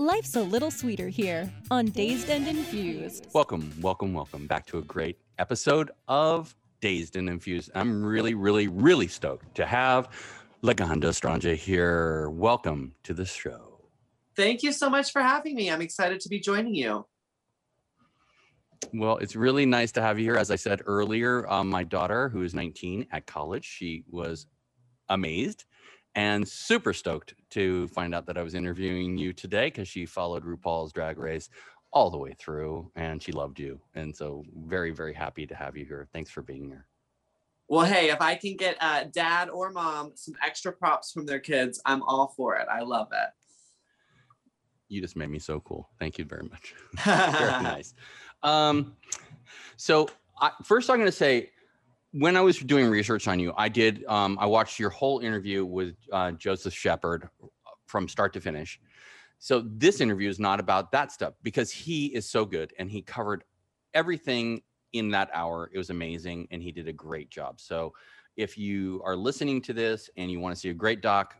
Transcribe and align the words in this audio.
Life's 0.00 0.34
a 0.34 0.42
little 0.42 0.70
sweeter 0.70 1.10
here 1.10 1.52
on 1.70 1.84
Dazed 1.84 2.30
and 2.30 2.48
Infused. 2.48 3.26
Welcome, 3.34 3.70
welcome, 3.82 4.14
welcome 4.14 4.46
back 4.46 4.64
to 4.68 4.78
a 4.78 4.82
great 4.82 5.18
episode 5.38 5.90
of 6.08 6.56
Dazed 6.80 7.16
and 7.16 7.28
Infused. 7.28 7.70
I'm 7.74 8.02
really, 8.02 8.32
really, 8.32 8.66
really 8.66 9.08
stoked 9.08 9.54
to 9.56 9.66
have 9.66 10.08
Laganja 10.62 11.10
Estranja 11.10 11.54
here. 11.54 12.30
Welcome 12.30 12.94
to 13.02 13.12
the 13.12 13.26
show. 13.26 13.82
Thank 14.34 14.62
you 14.62 14.72
so 14.72 14.88
much 14.88 15.12
for 15.12 15.20
having 15.20 15.54
me. 15.54 15.70
I'm 15.70 15.82
excited 15.82 16.20
to 16.20 16.30
be 16.30 16.40
joining 16.40 16.74
you. 16.74 17.04
Well, 18.94 19.18
it's 19.18 19.36
really 19.36 19.66
nice 19.66 19.92
to 19.92 20.00
have 20.00 20.18
you 20.18 20.24
here. 20.24 20.36
As 20.36 20.50
I 20.50 20.56
said 20.56 20.80
earlier, 20.86 21.46
um, 21.52 21.68
my 21.68 21.84
daughter, 21.84 22.30
who 22.30 22.40
is 22.40 22.54
19 22.54 23.06
at 23.12 23.26
college, 23.26 23.66
she 23.66 24.04
was 24.08 24.46
amazed 25.10 25.66
and 26.14 26.46
super 26.46 26.92
stoked 26.92 27.34
to 27.50 27.88
find 27.88 28.14
out 28.14 28.26
that 28.26 28.36
I 28.36 28.42
was 28.42 28.54
interviewing 28.54 29.16
you 29.16 29.32
today 29.32 29.66
because 29.66 29.88
she 29.88 30.06
followed 30.06 30.44
RuPaul's 30.44 30.92
Drag 30.92 31.18
Race 31.18 31.48
all 31.92 32.10
the 32.10 32.18
way 32.18 32.34
through 32.38 32.90
and 32.96 33.22
she 33.22 33.32
loved 33.32 33.58
you. 33.58 33.80
And 33.94 34.14
so, 34.14 34.44
very, 34.66 34.90
very 34.90 35.14
happy 35.14 35.46
to 35.46 35.54
have 35.54 35.76
you 35.76 35.84
here. 35.84 36.08
Thanks 36.12 36.30
for 36.30 36.42
being 36.42 36.66
here. 36.66 36.86
Well, 37.68 37.86
hey, 37.86 38.10
if 38.10 38.20
I 38.20 38.34
can 38.34 38.56
get 38.56 38.76
uh, 38.80 39.04
dad 39.12 39.48
or 39.48 39.70
mom 39.70 40.12
some 40.16 40.34
extra 40.44 40.72
props 40.72 41.12
from 41.12 41.26
their 41.26 41.38
kids, 41.38 41.80
I'm 41.86 42.02
all 42.02 42.32
for 42.36 42.56
it. 42.56 42.66
I 42.68 42.80
love 42.80 43.08
it. 43.12 43.30
You 44.88 45.00
just 45.00 45.14
made 45.14 45.30
me 45.30 45.38
so 45.38 45.60
cool. 45.60 45.88
Thank 46.00 46.18
you 46.18 46.24
very 46.24 46.48
much. 46.48 46.74
very 47.04 47.62
nice. 47.62 47.94
Um, 48.42 48.96
so, 49.76 50.08
I, 50.40 50.50
first, 50.64 50.90
I'm 50.90 50.96
going 50.96 51.06
to 51.06 51.12
say, 51.12 51.50
when 52.12 52.36
I 52.36 52.40
was 52.40 52.58
doing 52.58 52.88
research 52.88 53.28
on 53.28 53.38
you, 53.38 53.52
I 53.56 53.68
did. 53.68 54.04
Um, 54.06 54.36
I 54.40 54.46
watched 54.46 54.78
your 54.78 54.90
whole 54.90 55.20
interview 55.20 55.64
with 55.64 55.94
uh, 56.12 56.32
Joseph 56.32 56.74
Shepard 56.74 57.28
from 57.86 58.08
start 58.08 58.32
to 58.34 58.40
finish. 58.40 58.80
So 59.38 59.64
this 59.66 60.00
interview 60.00 60.28
is 60.28 60.38
not 60.38 60.60
about 60.60 60.92
that 60.92 61.12
stuff 61.12 61.34
because 61.42 61.70
he 61.70 62.06
is 62.06 62.28
so 62.28 62.44
good 62.44 62.74
and 62.78 62.90
he 62.90 63.02
covered 63.02 63.44
everything 63.94 64.62
in 64.92 65.10
that 65.12 65.30
hour. 65.32 65.70
It 65.72 65.78
was 65.78 65.90
amazing 65.90 66.48
and 66.50 66.62
he 66.62 66.72
did 66.72 66.88
a 66.88 66.92
great 66.92 67.30
job. 67.30 67.60
So 67.60 67.94
if 68.36 68.58
you 68.58 69.00
are 69.04 69.16
listening 69.16 69.62
to 69.62 69.72
this 69.72 70.10
and 70.16 70.30
you 70.30 70.40
want 70.40 70.54
to 70.54 70.60
see 70.60 70.70
a 70.70 70.74
great 70.74 71.00
doc, 71.00 71.36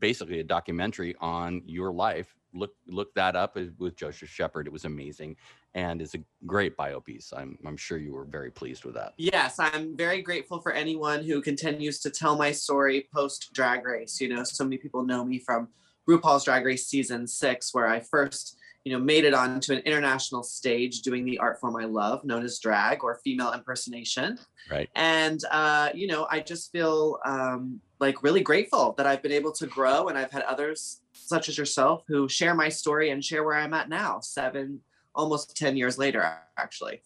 basically 0.00 0.40
a 0.40 0.44
documentary 0.44 1.14
on 1.20 1.62
your 1.64 1.92
life, 1.92 2.34
look 2.52 2.72
look 2.88 3.14
that 3.14 3.36
up 3.36 3.56
with 3.78 3.96
Joseph 3.96 4.28
Shepard. 4.28 4.66
It 4.66 4.72
was 4.72 4.84
amazing 4.84 5.36
and 5.74 6.02
it's 6.02 6.14
a 6.14 6.20
great 6.46 6.76
bio 6.76 7.00
piece. 7.00 7.32
I'm, 7.36 7.56
I'm 7.66 7.76
sure 7.76 7.98
you 7.98 8.12
were 8.12 8.24
very 8.24 8.50
pleased 8.50 8.84
with 8.84 8.94
that. 8.94 9.14
Yes, 9.18 9.58
I'm 9.58 9.96
very 9.96 10.20
grateful 10.22 10.60
for 10.60 10.72
anyone 10.72 11.22
who 11.22 11.40
continues 11.40 12.00
to 12.00 12.10
tell 12.10 12.36
my 12.36 12.50
story 12.52 13.08
post 13.14 13.50
Drag 13.52 13.84
Race. 13.84 14.20
You 14.20 14.28
know, 14.28 14.42
so 14.42 14.64
many 14.64 14.78
people 14.78 15.04
know 15.04 15.24
me 15.24 15.38
from 15.38 15.68
RuPaul's 16.08 16.44
Drag 16.44 16.64
Race 16.64 16.86
season 16.86 17.26
six, 17.26 17.72
where 17.72 17.86
I 17.86 18.00
first, 18.00 18.56
you 18.84 18.92
know, 18.92 18.98
made 18.98 19.24
it 19.24 19.34
onto 19.34 19.72
an 19.72 19.80
international 19.80 20.42
stage 20.42 21.02
doing 21.02 21.24
the 21.24 21.38
art 21.38 21.60
form 21.60 21.76
I 21.76 21.84
love, 21.84 22.24
known 22.24 22.44
as 22.44 22.58
drag 22.58 23.04
or 23.04 23.20
female 23.22 23.52
impersonation. 23.52 24.38
Right. 24.70 24.88
And, 24.96 25.40
uh, 25.52 25.90
you 25.94 26.08
know, 26.08 26.26
I 26.30 26.40
just 26.40 26.72
feel 26.72 27.20
um, 27.24 27.80
like 28.00 28.24
really 28.24 28.40
grateful 28.40 28.94
that 28.96 29.06
I've 29.06 29.22
been 29.22 29.32
able 29.32 29.52
to 29.52 29.66
grow 29.66 30.08
and 30.08 30.18
I've 30.18 30.32
had 30.32 30.42
others 30.42 31.02
such 31.12 31.48
as 31.48 31.56
yourself 31.56 32.02
who 32.08 32.28
share 32.28 32.54
my 32.54 32.68
story 32.68 33.10
and 33.10 33.24
share 33.24 33.44
where 33.44 33.56
I'm 33.56 33.74
at 33.74 33.88
now, 33.88 34.18
seven 34.20 34.80
almost 35.14 35.56
10 35.56 35.76
years 35.76 35.98
later, 35.98 36.38
actually. 36.56 37.02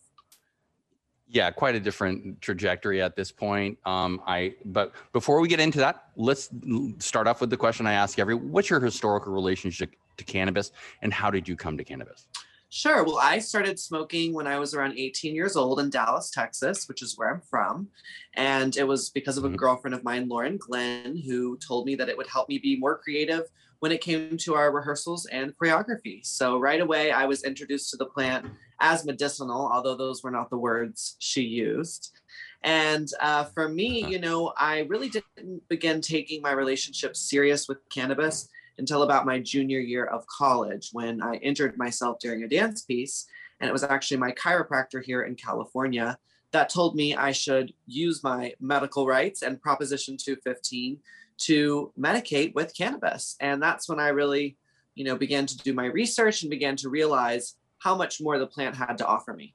Yeah, 1.27 1.51
quite 1.51 1.75
a 1.75 1.81
different 1.81 2.41
trajectory 2.41 3.01
at 3.03 3.17
this 3.17 3.33
point. 3.33 3.79
Um, 3.87 4.21
I 4.27 4.55
but 4.67 4.93
before 5.13 5.41
we 5.41 5.49
get 5.49 5.59
into 5.59 5.79
that, 5.79 6.11
let's 6.17 6.51
start 6.99 7.27
off 7.27 7.41
with 7.41 7.51
the 7.51 7.57
question 7.57 7.87
I 7.87 7.95
ask 7.95 8.19
every: 8.19 8.35
What's 8.35 8.69
your 8.69 8.79
historical 8.79 9.33
relationship 9.33 9.97
to 10.19 10.25
cannabis, 10.25 10.71
and 11.03 11.13
how 11.13 11.31
did 11.31 11.49
you 11.49 11.57
come 11.57 11.79
to 11.79 11.85
cannabis? 11.85 12.29
Sure. 12.75 13.05
Well, 13.05 13.19
I 13.23 13.39
started 13.39 13.79
smoking 13.79 14.35
when 14.35 14.49
I 14.49 14.59
was 14.59 14.75
around 14.75 14.99
18 14.99 15.33
years 15.33 15.55
old 15.55 15.79
in 15.79 15.91
Dallas, 15.91 16.31
Texas, 16.31 16.89
which 16.89 17.03
is 17.03 17.17
where 17.17 17.31
I'm 17.31 17.41
from. 17.41 17.87
And 18.35 18.77
it 18.77 18.83
was 18.83 19.11
because 19.11 19.39
of 19.39 19.45
a 19.45 19.47
mm-hmm. 19.47 19.57
girlfriend 19.57 19.95
of 19.95 20.03
mine, 20.03 20.29
Lauren 20.29 20.57
Glenn, 20.57 21.17
who 21.17 21.57
told 21.59 21.87
me 21.87 21.95
that 21.95 22.09
it 22.09 22.17
would 22.17 22.27
help 22.27 22.49
me 22.49 22.59
be 22.59 22.77
more 22.77 22.99
creative 22.99 23.45
when 23.85 23.93
it 23.93 24.01
came 24.01 24.39
to 24.39 24.55
our 24.55 24.73
rehearsals 24.73 25.27
and 25.27 25.53
choreography. 25.59 26.25
So 26.25 26.59
right 26.59 26.81
away, 26.81 27.11
I 27.11 27.27
was 27.27 27.45
introduced 27.45 27.91
to 27.91 27.99
the 27.99 28.07
plant 28.07 28.47
as 28.81 29.05
medicinal, 29.05 29.71
although 29.71 29.95
those 29.95 30.23
were 30.23 30.31
not 30.31 30.49
the 30.49 30.57
words 30.57 31.17
she 31.19 31.43
used. 31.43 32.19
And 32.63 33.07
uh, 33.21 33.45
for 33.45 33.69
me, 33.69 34.01
uh-huh. 34.01 34.11
you 34.11 34.19
know, 34.21 34.55
I 34.57 34.87
really 34.89 35.11
didn't 35.11 35.69
begin 35.69 36.01
taking 36.01 36.41
my 36.41 36.53
relationship 36.53 37.15
serious 37.15 37.69
with 37.69 37.87
cannabis 37.91 38.49
until 38.79 39.03
about 39.03 39.27
my 39.27 39.39
junior 39.39 39.81
year 39.81 40.07
of 40.07 40.27
college 40.29 40.89
when 40.95 41.21
I 41.21 41.35
injured 41.35 41.77
myself 41.77 42.21
during 42.21 42.43
a 42.43 42.49
dance 42.49 42.81
piece. 42.85 43.27
And 43.61 43.69
it 43.69 43.73
was 43.75 43.85
actually 43.85 44.17
my 44.17 44.33
chiropractor 44.33 45.05
here 45.05 45.25
in 45.25 45.35
California 45.35 46.17
that 46.55 46.71
told 46.71 46.95
me 46.95 47.17
I 47.17 47.33
should 47.33 47.75
use 47.87 48.25
my 48.25 48.55
medical 48.61 49.07
rights 49.07 49.43
and 49.43 49.61
Proposition 49.61 50.17
215 50.17 51.01
to 51.37 51.93
medicate 51.99 52.55
with 52.55 52.77
cannabis. 52.77 53.37
And 53.41 53.63
that's 53.63 53.89
when 53.89 54.01
I 54.01 54.09
really, 54.09 54.57
you 54.95 55.05
know, 55.05 55.17
began 55.17 55.47
to 55.47 55.57
do 55.59 55.73
my 55.73 55.87
research 55.87 56.43
and 56.43 56.51
began 56.51 56.77
to 56.77 56.89
realize 56.89 57.57
how 57.79 57.97
much 57.97 58.21
more 58.21 58.39
the 58.39 58.47
plant 58.47 58.77
had 58.77 58.99
to 58.99 59.07
offer 59.07 59.35
me. 59.35 59.55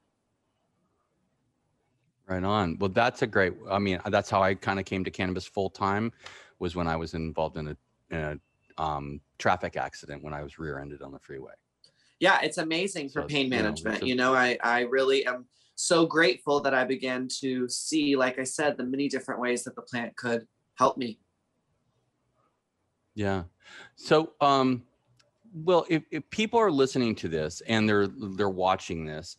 Right 2.28 2.44
on. 2.44 2.78
Well, 2.80 2.90
that's 2.90 3.24
a 3.24 3.28
great. 3.28 3.54
I 3.72 3.80
mean, 3.80 4.00
that's 4.08 4.30
how 4.30 4.44
I 4.44 4.54
kind 4.54 4.80
of 4.80 4.86
came 4.86 5.04
to 5.04 5.10
cannabis 5.10 5.46
full 5.46 5.70
time, 5.70 6.12
was 6.60 6.76
when 6.76 6.88
I 6.88 6.96
was 6.96 7.16
involved 7.16 7.58
in 7.58 7.70
a, 7.70 7.78
in 8.12 8.20
a 8.20 8.82
um, 8.82 9.20
traffic 9.40 9.78
accident 9.78 10.24
when 10.24 10.34
I 10.34 10.44
was 10.44 10.60
rear-ended 10.60 11.02
on 11.02 11.12
the 11.12 11.20
freeway. 11.20 11.54
Yeah, 12.20 12.40
it's 12.44 12.60
amazing 12.60 13.10
for 13.10 13.22
so 13.22 13.28
pain 13.28 13.50
management. 13.50 14.04
You 14.06 14.16
know, 14.16 14.34
you 14.34 14.34
know, 14.34 14.40
I 14.40 14.60
I 14.64 14.82
really 14.82 15.26
am 15.26 15.48
so 15.74 16.06
grateful 16.06 16.60
that 16.60 16.74
I 16.74 16.84
began 16.84 17.28
to 17.40 17.68
see, 17.68 18.16
like 18.16 18.38
I 18.38 18.44
said, 18.44 18.78
the 18.78 18.84
many 18.84 19.08
different 19.08 19.42
ways 19.42 19.64
that 19.64 19.76
the 19.76 19.82
plant 19.82 20.16
could 20.16 20.46
help 20.76 20.98
me. 20.98 21.18
Yeah. 23.16 23.44
So, 23.96 24.34
um, 24.42 24.84
well, 25.54 25.86
if, 25.90 26.04
if 26.12 26.30
people 26.30 26.60
are 26.60 26.72
listening 26.72 27.16
to 27.16 27.28
this 27.28 27.62
and 27.68 27.88
they're 27.88 28.08
they're 28.08 28.50
watching 28.50 29.06
this, 29.06 29.38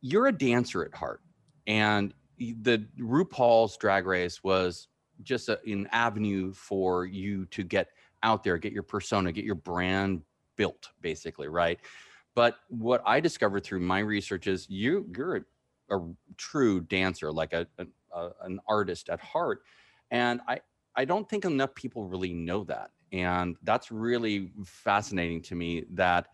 you're 0.00 0.28
a 0.28 0.32
dancer 0.32 0.84
at 0.84 0.94
heart, 0.94 1.20
and 1.66 2.14
the 2.38 2.86
RuPaul's 2.98 3.76
Drag 3.76 4.06
Race 4.06 4.42
was 4.42 4.88
just 5.22 5.48
a, 5.48 5.60
an 5.66 5.88
avenue 5.92 6.52
for 6.52 7.06
you 7.06 7.46
to 7.46 7.62
get 7.62 7.88
out 8.22 8.42
there, 8.42 8.58
get 8.58 8.72
your 8.72 8.82
persona, 8.82 9.32
get 9.32 9.44
your 9.44 9.54
brand 9.54 10.22
built, 10.56 10.88
basically, 11.00 11.48
right? 11.48 11.78
But 12.34 12.58
what 12.68 13.02
I 13.04 13.20
discovered 13.20 13.64
through 13.64 13.80
my 13.80 13.98
research 13.98 14.46
is 14.46 14.68
you 14.70 15.06
you're 15.16 15.44
a, 15.90 15.96
a 15.96 16.00
true 16.36 16.80
dancer, 16.80 17.30
like 17.32 17.52
a, 17.52 17.66
a, 17.78 18.30
an 18.42 18.60
artist 18.68 19.08
at 19.08 19.20
heart, 19.20 19.62
and 20.10 20.40
I 20.48 20.60
I 20.96 21.04
don't 21.04 21.28
think 21.28 21.44
enough 21.44 21.74
people 21.74 22.04
really 22.04 22.32
know 22.32 22.64
that. 22.64 22.90
And 23.12 23.56
that's 23.62 23.90
really 23.90 24.52
fascinating 24.64 25.42
to 25.42 25.54
me 25.54 25.84
that 25.92 26.28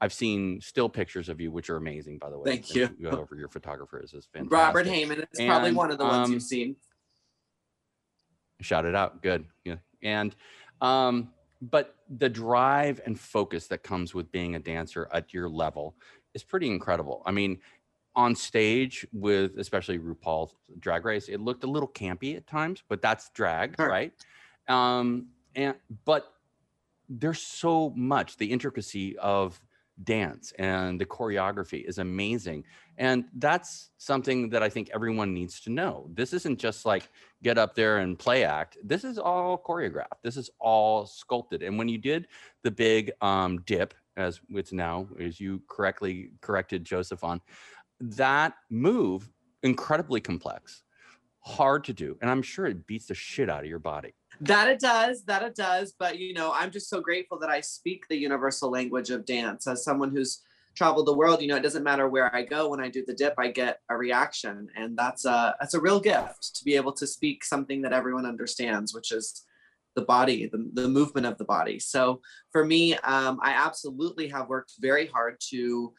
I've 0.00 0.12
seen 0.12 0.60
still 0.60 0.88
pictures 0.88 1.28
of 1.28 1.40
you, 1.40 1.52
which 1.52 1.70
are 1.70 1.76
amazing, 1.76 2.18
by 2.18 2.30
the 2.30 2.38
way. 2.38 2.44
Thank 2.44 2.74
you. 2.74 2.88
Go 2.88 3.10
over 3.10 3.36
your 3.36 3.48
photographers 3.48 4.14
is 4.14 4.26
fantastic. 4.32 4.52
Robert 4.52 4.86
Heyman 4.86 5.18
is 5.18 5.38
and, 5.38 5.48
probably 5.48 5.72
one 5.72 5.90
of 5.90 5.98
the 5.98 6.04
ones 6.04 6.26
um, 6.26 6.32
you've 6.32 6.42
seen. 6.42 6.76
Shout 8.60 8.84
it 8.84 8.94
out. 8.94 9.22
Good. 9.22 9.44
Yeah. 9.64 9.76
And, 10.02 10.34
um, 10.80 11.30
but 11.60 11.94
the 12.08 12.28
drive 12.28 13.00
and 13.06 13.18
focus 13.18 13.68
that 13.68 13.84
comes 13.84 14.14
with 14.14 14.32
being 14.32 14.56
a 14.56 14.58
dancer 14.58 15.08
at 15.12 15.32
your 15.32 15.48
level 15.48 15.94
is 16.34 16.42
pretty 16.42 16.68
incredible. 16.68 17.22
I 17.24 17.30
mean, 17.30 17.60
on 18.14 18.34
stage 18.34 19.06
with 19.12 19.58
especially 19.58 19.98
RuPaul's 19.98 20.54
Drag 20.78 21.04
Race, 21.04 21.28
it 21.28 21.40
looked 21.40 21.64
a 21.64 21.66
little 21.66 21.88
campy 21.88 22.36
at 22.36 22.46
times, 22.46 22.82
but 22.88 23.00
that's 23.00 23.30
drag, 23.30 23.76
sure. 23.76 23.88
right? 23.88 24.12
Um, 24.68 25.28
and 25.54 25.74
but 26.04 26.32
there's 27.08 27.40
so 27.40 27.90
much 27.96 28.36
the 28.36 28.50
intricacy 28.50 29.18
of 29.18 29.60
dance 30.04 30.52
and 30.58 31.00
the 31.00 31.04
choreography 31.04 31.84
is 31.84 31.98
amazing. 31.98 32.64
And 32.98 33.24
that's 33.36 33.90
something 33.98 34.50
that 34.50 34.62
i 34.62 34.68
think 34.68 34.90
everyone 34.94 35.32
needs 35.32 35.60
to 35.60 35.70
know. 35.70 36.08
This 36.14 36.32
isn't 36.32 36.58
just 36.58 36.84
like 36.84 37.08
get 37.42 37.58
up 37.58 37.74
there 37.74 37.98
and 37.98 38.18
play 38.18 38.44
act. 38.44 38.78
This 38.82 39.04
is 39.04 39.18
all 39.18 39.58
choreographed. 39.58 40.22
This 40.22 40.36
is 40.36 40.50
all 40.58 41.06
sculpted. 41.06 41.62
And 41.62 41.78
when 41.78 41.88
you 41.88 41.98
did 41.98 42.28
the 42.62 42.70
big 42.70 43.12
um, 43.20 43.60
dip 43.62 43.94
as 44.16 44.40
it's 44.50 44.72
now, 44.72 45.08
as 45.20 45.40
you 45.40 45.62
correctly 45.68 46.30
corrected 46.40 46.84
Joseph 46.84 47.24
on, 47.24 47.40
that 48.02 48.54
move 48.68 49.30
incredibly 49.62 50.20
complex, 50.20 50.82
hard 51.40 51.84
to 51.84 51.92
do, 51.92 52.18
and 52.20 52.30
I'm 52.30 52.42
sure 52.42 52.66
it 52.66 52.86
beats 52.86 53.06
the 53.06 53.14
shit 53.14 53.48
out 53.48 53.62
of 53.62 53.70
your 53.70 53.78
body. 53.78 54.14
That 54.40 54.68
it 54.68 54.80
does, 54.80 55.24
that 55.24 55.42
it 55.42 55.54
does. 55.54 55.94
But 55.98 56.18
you 56.18 56.34
know, 56.34 56.52
I'm 56.52 56.70
just 56.70 56.90
so 56.90 57.00
grateful 57.00 57.38
that 57.38 57.50
I 57.50 57.60
speak 57.60 58.08
the 58.08 58.16
universal 58.16 58.70
language 58.70 59.10
of 59.10 59.24
dance 59.24 59.66
as 59.66 59.84
someone 59.84 60.10
who's 60.10 60.40
traveled 60.74 61.06
the 61.06 61.14
world. 61.14 61.42
You 61.42 61.48
know, 61.48 61.56
it 61.56 61.62
doesn't 61.62 61.84
matter 61.84 62.08
where 62.08 62.34
I 62.34 62.42
go. 62.42 62.68
When 62.68 62.80
I 62.80 62.88
do 62.88 63.04
the 63.06 63.14
dip, 63.14 63.34
I 63.38 63.48
get 63.48 63.78
a 63.88 63.96
reaction, 63.96 64.68
and 64.76 64.96
that's 64.96 65.24
a 65.24 65.54
that's 65.60 65.74
a 65.74 65.80
real 65.80 66.00
gift 66.00 66.56
to 66.56 66.64
be 66.64 66.74
able 66.74 66.92
to 66.92 67.06
speak 67.06 67.44
something 67.44 67.82
that 67.82 67.92
everyone 67.92 68.26
understands, 68.26 68.92
which 68.94 69.12
is 69.12 69.44
the 69.94 70.02
body, 70.02 70.48
the, 70.50 70.70
the 70.72 70.88
movement 70.88 71.26
of 71.26 71.36
the 71.38 71.44
body. 71.44 71.78
So 71.78 72.20
for 72.50 72.64
me, 72.64 72.94
um, 72.98 73.38
I 73.42 73.52
absolutely 73.52 74.28
have 74.28 74.48
worked 74.48 74.72
very 74.80 75.06
hard 75.06 75.36
to 75.50 75.92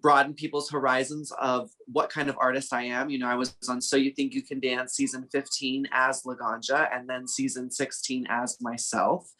broaden 0.00 0.34
people's 0.34 0.70
horizons 0.70 1.32
of 1.40 1.70
what 1.86 2.10
kind 2.10 2.28
of 2.28 2.36
artist 2.38 2.72
I 2.72 2.84
am. 2.84 3.08
You 3.10 3.18
know, 3.18 3.28
I 3.28 3.34
was 3.34 3.54
on 3.68 3.80
So 3.80 3.96
You 3.96 4.12
Think 4.12 4.34
You 4.34 4.42
Can 4.42 4.60
Dance 4.60 4.94
season 4.94 5.26
15 5.32 5.88
as 5.92 6.22
Laganja 6.22 6.88
and 6.94 7.08
then 7.08 7.26
season 7.26 7.70
16 7.70 8.26
as 8.28 8.58
myself. 8.60 9.30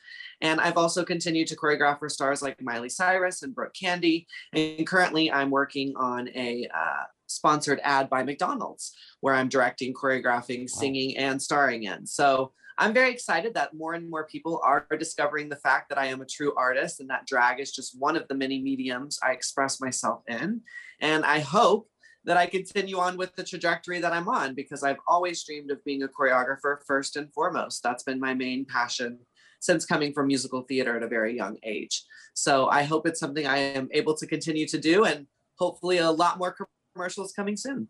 And 0.41 0.61
I've 0.61 0.77
also 0.77 1.05
continued 1.05 1.49
to 1.49 1.57
choreograph 1.57 1.99
for 1.99 2.09
stars 2.09 2.43
like 2.43 2.61
Miley 2.61 2.89
Cyrus 2.89 3.43
and 3.43 3.55
Brooke 3.55 3.75
Candy. 3.79 4.27
And 4.53 4.87
currently 4.87 5.31
I'm 5.31 5.51
working 5.51 5.95
on 5.97 6.29
a 6.31 6.69
uh, 6.75 7.05
sponsored 7.27 7.81
ad 7.83 8.09
by 8.09 8.23
McDonald's 8.23 8.93
where 9.21 9.35
I'm 9.35 9.49
directing, 9.49 9.95
choreographing, 9.95 10.69
singing, 10.69 11.17
and 11.17 11.41
starring 11.41 11.85
in. 11.85 12.07
So 12.07 12.53
I'm 12.79 12.93
very 12.93 13.11
excited 13.11 13.55
that 13.55 13.75
more 13.75 13.95
and 13.95 14.11
more 14.11 14.27
people 14.27 14.61
are 14.63 14.87
discovering 14.99 15.49
the 15.49 15.57
fact 15.57 15.89
that 15.89 15.99
I 15.99 16.07
am 16.07 16.21
a 16.21 16.27
true 16.27 16.55
artist 16.57 17.01
and 17.01 17.09
that 17.09 17.27
drag 17.27 17.59
is 17.59 17.73
just 17.73 17.99
one 17.99 18.17
of 18.17 18.29
the 18.29 18.35
many 18.35 18.61
mediums 18.61 19.19
I 19.23 19.33
express 19.33 19.81
myself 19.81 20.23
in. 20.29 20.61
And 21.01 21.25
I 21.25 21.39
hope 21.39 21.89
that 22.27 22.37
I 22.37 22.47
continue 22.47 22.99
on 22.99 23.17
with 23.17 23.35
the 23.35 23.45
trajectory 23.45 24.01
that 24.01 24.13
I'm 24.13 24.29
on 24.29 24.55
because 24.55 24.83
I've 24.83 24.99
always 25.09 25.43
dreamed 25.45 25.71
of 25.71 25.83
being 25.85 26.03
a 26.03 26.09
choreographer 26.09 26.79
first 26.87 27.17
and 27.17 27.33
foremost. 27.33 27.83
That's 27.83 28.03
been 28.03 28.21
my 28.21 28.35
main 28.35 28.67
passion 28.67 29.21
since 29.61 29.87
coming 29.87 30.13
from 30.13 30.27
musical 30.27 30.63
theater 30.63 30.97
at 30.97 31.03
a 31.03 31.09
very 31.09 31.35
young 31.35 31.57
age. 31.63 32.05
So 32.35 32.69
I 32.69 32.83
hope 32.83 33.07
it's 33.07 33.21
something 33.21 33.47
I 33.47 33.59
am 33.59 33.89
able 33.93 34.15
to 34.17 34.27
continue 34.27 34.67
to 34.69 34.79
do 34.79 35.05
and 35.05 35.27
hopefully 35.59 35.99
a 35.99 36.11
lot 36.11 36.39
more 36.39 36.55
commercials 36.95 37.33
coming 37.33 37.57
soon. 37.57 37.89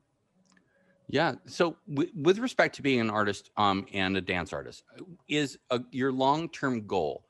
Yeah. 1.09 1.35
So 1.47 1.77
w- 1.89 2.11
with 2.15 2.39
respect 2.39 2.75
to 2.77 2.83
being 2.83 3.01
an 3.01 3.11
artist 3.11 3.51
um, 3.57 3.87
and 3.93 4.17
a 4.17 4.21
dance 4.21 4.53
artist, 4.53 4.83
is 5.29 5.59
a, 5.71 5.81
your 5.93 6.13
long-term 6.13 6.87
goal 6.87 7.25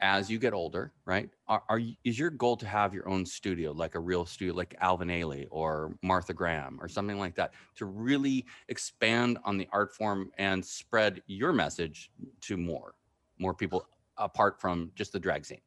as 0.00 0.30
you 0.30 0.38
get 0.38 0.52
older, 0.54 0.92
right? 1.04 1.28
Are, 1.48 1.62
are 1.68 1.78
you, 1.78 1.94
is 2.04 2.18
your 2.18 2.30
goal 2.30 2.56
to 2.58 2.66
have 2.66 2.94
your 2.94 3.08
own 3.08 3.26
studio, 3.26 3.72
like 3.72 3.96
a 3.96 4.00
real 4.00 4.24
studio, 4.24 4.54
like 4.54 4.74
Alvin 4.80 5.08
Ailey 5.08 5.46
or 5.50 5.96
Martha 6.02 6.32
Graham 6.32 6.78
or 6.80 6.88
something 6.88 7.18
like 7.18 7.34
that, 7.34 7.52
to 7.76 7.84
really 7.84 8.46
expand 8.68 9.38
on 9.44 9.58
the 9.58 9.68
art 9.72 9.94
form 9.94 10.30
and 10.38 10.64
spread 10.64 11.22
your 11.26 11.52
message 11.52 12.10
to 12.42 12.56
more, 12.56 12.94
more 13.38 13.54
people 13.54 13.86
apart 14.16 14.60
from 14.60 14.90
just 14.94 15.12
the 15.12 15.18
drag 15.18 15.44
scene? 15.44 15.60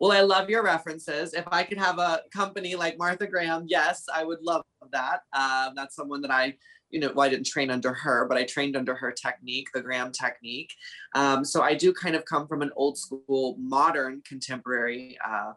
Well, 0.00 0.12
I 0.12 0.20
love 0.20 0.48
your 0.48 0.62
references. 0.62 1.34
If 1.34 1.44
I 1.50 1.64
could 1.64 1.78
have 1.78 1.98
a 1.98 2.22
company 2.32 2.76
like 2.76 2.98
Martha 2.98 3.26
Graham, 3.26 3.64
yes, 3.66 4.04
I 4.12 4.24
would 4.24 4.40
love 4.42 4.62
that. 4.92 5.22
Um, 5.32 5.74
that's 5.74 5.96
someone 5.96 6.22
that 6.22 6.30
I, 6.30 6.54
you 6.90 7.00
know, 7.00 7.12
well, 7.14 7.26
I 7.26 7.28
didn't 7.28 7.46
train 7.46 7.70
under 7.70 7.92
her, 7.92 8.26
but 8.28 8.38
I 8.38 8.44
trained 8.44 8.76
under 8.76 8.94
her 8.94 9.10
technique, 9.10 9.68
the 9.74 9.82
Graham 9.82 10.12
technique. 10.12 10.72
Um, 11.14 11.44
so 11.44 11.62
I 11.62 11.74
do 11.74 11.92
kind 11.92 12.14
of 12.14 12.24
come 12.24 12.46
from 12.46 12.62
an 12.62 12.70
old 12.76 12.96
school, 12.96 13.56
modern, 13.58 14.22
contemporary 14.26 15.18
uh, 15.26 15.52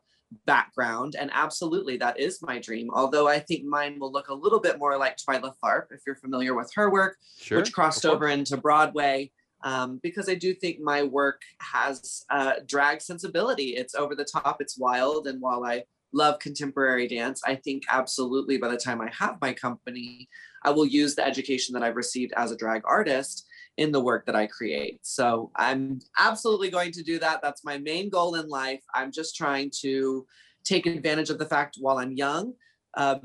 background. 0.45 1.15
And 1.19 1.29
absolutely, 1.33 1.97
that 1.97 2.19
is 2.19 2.41
my 2.41 2.57
dream. 2.57 2.89
Although 2.91 3.27
I 3.27 3.39
think 3.39 3.65
mine 3.65 3.99
will 3.99 4.11
look 4.11 4.29
a 4.29 4.33
little 4.33 4.59
bit 4.59 4.79
more 4.79 4.97
like 4.97 5.17
Twyla 5.17 5.53
Tharp, 5.63 5.91
if 5.91 6.01
you're 6.07 6.15
familiar 6.15 6.55
with 6.55 6.71
her 6.75 6.89
work, 6.89 7.17
sure, 7.39 7.59
which 7.59 7.73
crossed 7.73 8.05
over 8.05 8.27
into 8.27 8.57
Broadway 8.57 9.31
um, 9.63 9.99
because 10.03 10.29
I 10.29 10.35
do 10.35 10.53
think 10.53 10.79
my 10.79 11.03
work 11.03 11.41
has 11.59 12.25
a 12.29 12.61
drag 12.65 13.01
sensibility. 13.01 13.75
It's 13.75 13.95
over 13.95 14.15
the 14.15 14.25
top, 14.25 14.57
it's 14.59 14.77
wild. 14.77 15.27
And 15.27 15.41
while 15.41 15.63
I 15.63 15.83
love 16.13 16.39
contemporary 16.39 17.07
dance, 17.07 17.41
I 17.45 17.55
think 17.55 17.83
absolutely 17.89 18.57
by 18.57 18.69
the 18.69 18.77
time 18.77 19.01
I 19.01 19.09
have 19.17 19.37
my 19.41 19.53
company, 19.53 20.29
I 20.63 20.71
will 20.71 20.85
use 20.85 21.15
the 21.15 21.25
education 21.25 21.73
that 21.73 21.83
I've 21.83 21.95
received 21.95 22.33
as 22.35 22.51
a 22.51 22.57
drag 22.57 22.81
artist 22.85 23.47
in 23.77 23.91
the 23.91 24.01
work 24.01 24.25
that 24.25 24.35
I 24.35 24.47
create. 24.47 24.99
So 25.03 25.51
I'm 25.55 25.99
absolutely 26.17 26.69
going 26.69 26.91
to 26.91 27.03
do 27.03 27.19
that. 27.19 27.41
That's 27.41 27.63
my 27.63 27.77
main 27.77 28.09
goal 28.09 28.35
in 28.35 28.47
life. 28.47 28.83
I'm 28.93 29.11
just 29.11 29.35
trying 29.35 29.71
to 29.81 30.25
take 30.63 30.85
advantage 30.85 31.29
of 31.29 31.39
the 31.39 31.45
fact 31.45 31.77
while 31.79 31.97
I'm 31.97 32.11
young 32.11 32.53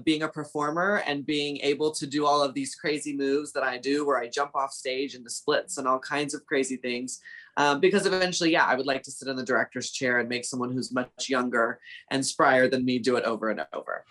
being 0.05 0.23
a 0.23 0.29
performer 0.29 1.03
and 1.07 1.27
being 1.27 1.59
able 1.59 1.91
to 1.93 2.07
do 2.07 2.27
all 2.27 2.43
of 2.43 2.55
these 2.55 2.75
crazy 2.75 3.17
moves 3.17 3.53
that 3.53 3.63
I 3.63 3.79
do, 3.79 4.07
where 4.07 4.19
I 4.19 4.29
jump 4.29 4.55
off 4.55 4.73
stage 4.73 5.15
into 5.15 5.31
splits 5.31 5.79
and 5.79 5.87
all 5.89 5.99
kinds 5.99 6.35
of 6.35 6.47
crazy 6.47 6.77
things. 6.77 7.21
Um, 7.59 7.81
because 7.81 8.05
eventually, 8.05 8.53
yeah, 8.53 8.67
I 8.67 8.75
would 8.75 8.87
like 8.87 9.03
to 9.05 9.11
sit 9.11 9.29
in 9.29 9.37
the 9.37 9.43
director's 9.43 9.91
chair 9.91 10.19
and 10.19 10.29
make 10.29 10.45
someone 10.45 10.73
who's 10.73 10.93
much 10.93 11.29
younger 11.29 11.81
and 12.11 12.23
sprier 12.23 12.71
than 12.71 12.85
me 12.85 12.99
do 12.99 13.17
it 13.17 13.25
over 13.25 13.49
and 13.49 13.65
over. 13.73 14.05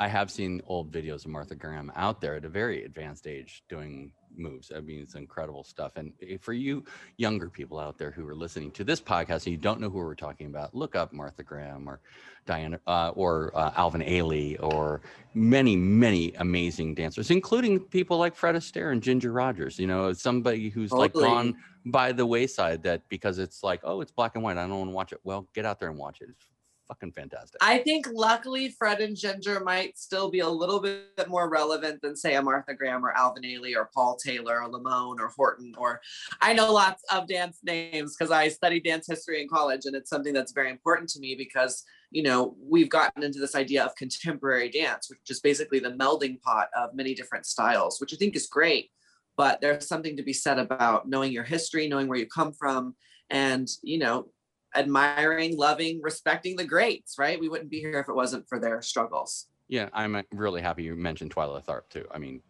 I 0.00 0.08
have 0.08 0.30
seen 0.30 0.62
old 0.66 0.90
videos 0.90 1.26
of 1.26 1.30
Martha 1.30 1.54
Graham 1.54 1.92
out 1.94 2.22
there 2.22 2.34
at 2.34 2.46
a 2.46 2.48
very 2.48 2.84
advanced 2.84 3.26
age 3.26 3.62
doing 3.68 4.12
moves. 4.34 4.72
I 4.74 4.80
mean, 4.80 5.00
it's 5.00 5.14
incredible 5.14 5.62
stuff. 5.62 5.92
And 5.96 6.14
for 6.40 6.54
you 6.54 6.84
younger 7.18 7.50
people 7.50 7.78
out 7.78 7.98
there 7.98 8.10
who 8.10 8.26
are 8.26 8.34
listening 8.34 8.70
to 8.72 8.84
this 8.84 8.98
podcast 8.98 9.44
and 9.44 9.48
you 9.48 9.58
don't 9.58 9.78
know 9.78 9.90
who 9.90 9.98
we're 9.98 10.14
talking 10.14 10.46
about, 10.46 10.74
look 10.74 10.96
up 10.96 11.12
Martha 11.12 11.42
Graham 11.42 11.86
or 11.86 12.00
Diana 12.46 12.80
uh, 12.86 13.10
or 13.10 13.52
uh, 13.54 13.72
Alvin 13.76 14.00
Ailey 14.00 14.56
or 14.62 15.02
many, 15.34 15.76
many 15.76 16.32
amazing 16.38 16.94
dancers, 16.94 17.30
including 17.30 17.78
people 17.78 18.16
like 18.16 18.34
Fred 18.34 18.54
Astaire 18.54 18.92
and 18.92 19.02
Ginger 19.02 19.32
Rogers. 19.32 19.78
You 19.78 19.86
know, 19.86 20.14
somebody 20.14 20.70
who's 20.70 20.88
totally. 20.88 21.08
like 21.08 21.12
gone 21.12 21.56
by 21.84 22.12
the 22.12 22.24
wayside 22.24 22.82
that 22.84 23.06
because 23.10 23.38
it's 23.38 23.62
like, 23.62 23.80
oh, 23.84 24.00
it's 24.00 24.12
black 24.12 24.34
and 24.34 24.42
white. 24.42 24.56
I 24.56 24.66
don't 24.66 24.78
want 24.78 24.90
to 24.90 24.94
watch 24.94 25.12
it. 25.12 25.20
Well, 25.24 25.46
get 25.54 25.66
out 25.66 25.78
there 25.78 25.90
and 25.90 25.98
watch 25.98 26.22
it. 26.22 26.30
It's 26.30 26.46
fucking 26.90 27.12
fantastic. 27.12 27.58
I 27.62 27.78
think 27.78 28.08
luckily 28.12 28.70
Fred 28.70 29.00
and 29.00 29.16
Ginger 29.16 29.60
might 29.60 29.96
still 29.96 30.28
be 30.28 30.40
a 30.40 30.48
little 30.48 30.80
bit 30.80 31.28
more 31.28 31.48
relevant 31.48 32.02
than 32.02 32.16
say 32.16 32.34
a 32.34 32.42
Martha 32.42 32.74
Graham 32.74 33.04
or 33.04 33.16
Alvin 33.16 33.44
Ailey 33.44 33.76
or 33.76 33.90
Paul 33.94 34.16
Taylor 34.16 34.62
or 34.62 34.68
Limón 34.68 35.20
or 35.20 35.28
Horton 35.28 35.72
or 35.78 36.00
I 36.40 36.52
know 36.52 36.72
lots 36.72 37.02
of 37.12 37.28
dance 37.28 37.58
names 37.62 38.16
because 38.16 38.32
I 38.32 38.48
studied 38.48 38.84
dance 38.84 39.06
history 39.06 39.40
in 39.40 39.48
college 39.48 39.82
and 39.84 39.94
it's 39.94 40.10
something 40.10 40.34
that's 40.34 40.52
very 40.52 40.70
important 40.70 41.08
to 41.10 41.20
me 41.20 41.36
because 41.36 41.84
you 42.10 42.24
know 42.24 42.56
we've 42.60 42.90
gotten 42.90 43.22
into 43.22 43.38
this 43.38 43.54
idea 43.54 43.84
of 43.84 43.94
contemporary 43.94 44.68
dance 44.68 45.08
which 45.08 45.20
is 45.28 45.40
basically 45.40 45.78
the 45.78 45.92
melding 45.92 46.40
pot 46.42 46.68
of 46.76 46.94
many 46.94 47.14
different 47.14 47.46
styles 47.46 48.00
which 48.00 48.12
I 48.12 48.16
think 48.16 48.34
is 48.34 48.48
great 48.48 48.90
but 49.36 49.60
there's 49.60 49.86
something 49.86 50.16
to 50.16 50.24
be 50.24 50.32
said 50.32 50.58
about 50.58 51.08
knowing 51.08 51.30
your 51.30 51.44
history 51.44 51.86
knowing 51.86 52.08
where 52.08 52.18
you 52.18 52.26
come 52.26 52.52
from 52.52 52.96
and 53.30 53.68
you 53.82 53.98
know 53.98 54.26
admiring, 54.74 55.56
loving, 55.56 56.00
respecting 56.02 56.56
the 56.56 56.64
greats, 56.64 57.18
right? 57.18 57.38
We 57.38 57.48
wouldn't 57.48 57.70
be 57.70 57.80
here 57.80 57.98
if 58.00 58.08
it 58.08 58.14
wasn't 58.14 58.48
for 58.48 58.58
their 58.58 58.82
struggles. 58.82 59.46
Yeah, 59.68 59.88
I'm 59.92 60.16
uh, 60.16 60.22
really 60.32 60.60
happy 60.60 60.82
you 60.82 60.96
mentioned 60.96 61.34
Twyla 61.34 61.64
Tharp 61.64 61.88
too. 61.90 62.04
I 62.12 62.18
mean, 62.18 62.42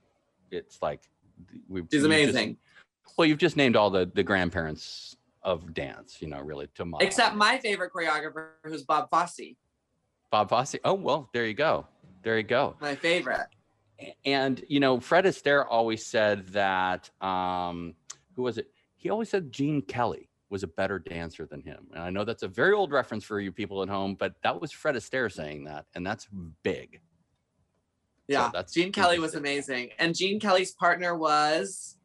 it's 0.50 0.81
like 0.81 1.03
we've 1.69 1.87
she's 1.91 2.05
amazing. 2.05 2.57
Just, 3.05 3.19
well, 3.19 3.27
you've 3.27 3.39
just 3.39 3.57
named 3.57 3.77
all 3.77 3.91
the 3.91 4.11
the 4.15 4.23
grandparents 4.23 5.17
of 5.43 5.75
dance, 5.75 6.17
you 6.21 6.29
know, 6.29 6.41
really 6.41 6.69
to 6.77 6.85
my 6.85 6.99
Except 7.00 7.37
my 7.37 7.59
favorite 7.59 7.93
choreographer, 7.93 8.50
who's 8.65 8.85
Bob 8.85 9.11
Fosse. 9.11 9.57
Bob 10.31 10.49
Fosse. 10.49 10.77
Oh 10.85 10.95
well, 10.95 11.29
there 11.35 11.47
you 11.47 11.55
go. 11.55 11.87
There 12.23 12.37
you 12.39 12.43
go. 12.43 12.77
My 12.81 12.95
favorite. 12.95 13.49
And 14.25 14.65
you 14.69 14.81
know, 14.81 14.99
Fred 14.99 15.27
Astaire 15.27 15.67
always 15.69 16.07
said 16.07 16.47
that. 16.49 17.11
Um, 17.23 17.95
who 18.35 18.43
was 18.43 18.57
it? 18.57 18.71
He 18.97 19.11
always 19.11 19.29
said 19.29 19.53
Gene 19.53 19.83
Kelly 19.83 20.30
was 20.50 20.64
a 20.64 20.66
better 20.66 20.99
dancer 20.99 21.47
than 21.47 21.62
him. 21.62 21.87
And 21.92 22.02
I 22.02 22.11
know 22.11 22.25
that's 22.25 22.42
a 22.42 22.49
very 22.49 22.73
old 22.73 22.90
reference 22.90 23.25
for 23.25 23.40
you 23.40 23.52
people 23.52 23.83
at 23.83 23.88
home, 23.88 24.16
but 24.19 24.35
that 24.42 24.61
was 24.61 24.73
Fred 24.73 24.97
Astaire 24.97 25.33
saying 25.33 25.64
that, 25.64 25.87
and 25.95 26.04
that's 26.04 26.28
big. 26.62 27.00
Yeah, 28.28 28.47
so 28.47 28.50
that's 28.54 28.73
Gene 28.73 28.92
Kelly 28.92 29.19
was 29.19 29.35
amazing, 29.35 29.90
and 29.99 30.14
Gene 30.14 30.38
Kelly's 30.38 30.73
partner 30.73 31.16
was. 31.16 31.97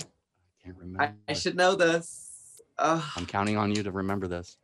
I 0.00 0.04
can't 0.64 0.76
remember. 0.78 1.14
I, 1.28 1.30
I 1.30 1.34
should 1.34 1.56
know 1.56 1.74
this. 1.74 2.60
Uh, 2.78 3.02
I'm 3.16 3.26
counting 3.26 3.56
on 3.56 3.74
you 3.74 3.82
to 3.82 3.90
remember 3.90 4.26
this. 4.26 4.56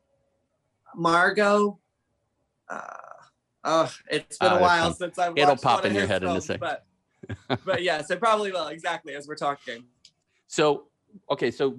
Margot. 0.96 1.78
Uh, 2.68 2.80
oh, 3.64 3.92
it's 4.08 4.38
been 4.38 4.52
uh, 4.52 4.56
a 4.56 4.60
while 4.60 4.92
since 4.92 5.18
I've. 5.18 5.36
It'll 5.36 5.56
pop 5.56 5.84
in 5.84 5.94
your 5.94 6.06
head 6.06 6.22
films, 6.22 6.48
in 6.48 6.56
a 6.56 6.58
second. 6.58 6.78
But, 7.38 7.64
but 7.64 7.82
yes, 7.82 8.10
it 8.10 8.18
probably 8.18 8.50
will. 8.50 8.68
Exactly 8.68 9.14
as 9.14 9.28
we're 9.28 9.36
talking. 9.36 9.84
So 10.48 10.86
okay, 11.30 11.52
so 11.52 11.76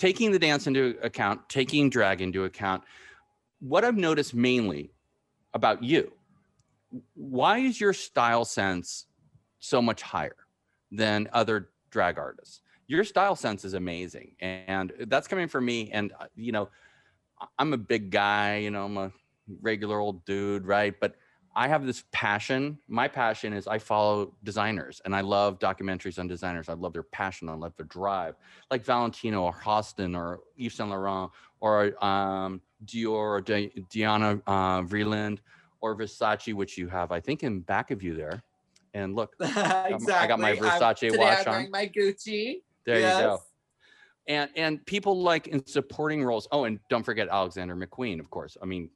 taking 0.00 0.32
the 0.32 0.38
dance 0.38 0.66
into 0.66 0.96
account, 1.02 1.46
taking 1.50 1.90
drag 1.90 2.22
into 2.22 2.44
account, 2.44 2.82
what 3.60 3.84
I've 3.84 3.98
noticed 3.98 4.34
mainly 4.34 4.92
about 5.52 5.82
you, 5.82 6.10
why 7.14 7.58
is 7.58 7.78
your 7.78 7.92
style 7.92 8.46
sense 8.46 9.04
so 9.58 9.82
much 9.82 10.00
higher 10.00 10.36
than 10.90 11.28
other 11.34 11.68
drag 11.90 12.18
artists? 12.18 12.62
Your 12.86 13.04
style 13.04 13.36
sense 13.36 13.62
is 13.62 13.74
amazing. 13.74 14.36
And 14.40 14.90
that's 15.06 15.28
coming 15.28 15.48
from 15.48 15.66
me. 15.66 15.90
And, 15.92 16.12
uh, 16.18 16.24
you 16.34 16.50
know, 16.50 16.70
I'm 17.58 17.74
a 17.74 17.78
big 17.78 18.10
guy, 18.10 18.56
you 18.56 18.70
know, 18.70 18.86
I'm 18.86 18.96
a 18.96 19.12
regular 19.60 19.98
old 19.98 20.24
dude, 20.24 20.64
right? 20.64 20.94
But 20.98 21.16
I 21.54 21.66
have 21.68 21.84
this 21.84 22.04
passion. 22.12 22.78
My 22.88 23.08
passion 23.08 23.52
is 23.52 23.66
I 23.66 23.78
follow 23.78 24.32
designers 24.44 25.00
and 25.04 25.14
I 25.14 25.20
love 25.20 25.58
documentaries 25.58 26.18
on 26.18 26.28
designers. 26.28 26.68
I 26.68 26.74
love 26.74 26.92
their 26.92 27.02
passion. 27.02 27.48
I 27.48 27.54
love 27.54 27.74
their 27.76 27.86
drive, 27.86 28.36
like 28.70 28.84
Valentino 28.84 29.42
or 29.42 29.52
Halston 29.52 30.16
or 30.16 30.40
Yves 30.56 30.74
Saint 30.74 30.90
Laurent 30.90 31.30
or 31.60 32.02
um, 32.04 32.60
Dior 32.84 33.10
or 33.10 33.40
Di- 33.40 33.72
Diana 33.90 34.40
uh, 34.46 34.82
Vreeland 34.82 35.38
or 35.80 35.96
Versace, 35.96 36.54
which 36.54 36.78
you 36.78 36.88
have, 36.88 37.10
I 37.10 37.20
think, 37.20 37.42
in 37.42 37.60
back 37.60 37.90
of 37.90 38.02
you 38.02 38.14
there. 38.14 38.42
And 38.94 39.16
look, 39.16 39.34
exactly. 39.40 40.12
I 40.12 40.26
got 40.26 40.38
my 40.38 40.54
Versace 40.54 41.12
I'm, 41.12 41.18
watch 41.18 41.46
I'm 41.46 41.64
on. 41.66 41.70
my 41.70 41.86
Gucci. 41.88 42.62
There 42.86 42.98
Yes. 43.00 43.16
you 43.16 43.22
go. 43.26 43.42
And 44.28 44.50
and 44.54 44.86
people 44.86 45.20
like 45.20 45.48
in 45.48 45.66
supporting 45.66 46.22
roles. 46.22 46.46
Oh, 46.52 46.64
and 46.64 46.78
don't 46.88 47.02
forget 47.02 47.28
Alexander 47.28 47.74
McQueen, 47.74 48.20
of 48.20 48.30
course. 48.30 48.56
I 48.62 48.66
mean, 48.66 48.88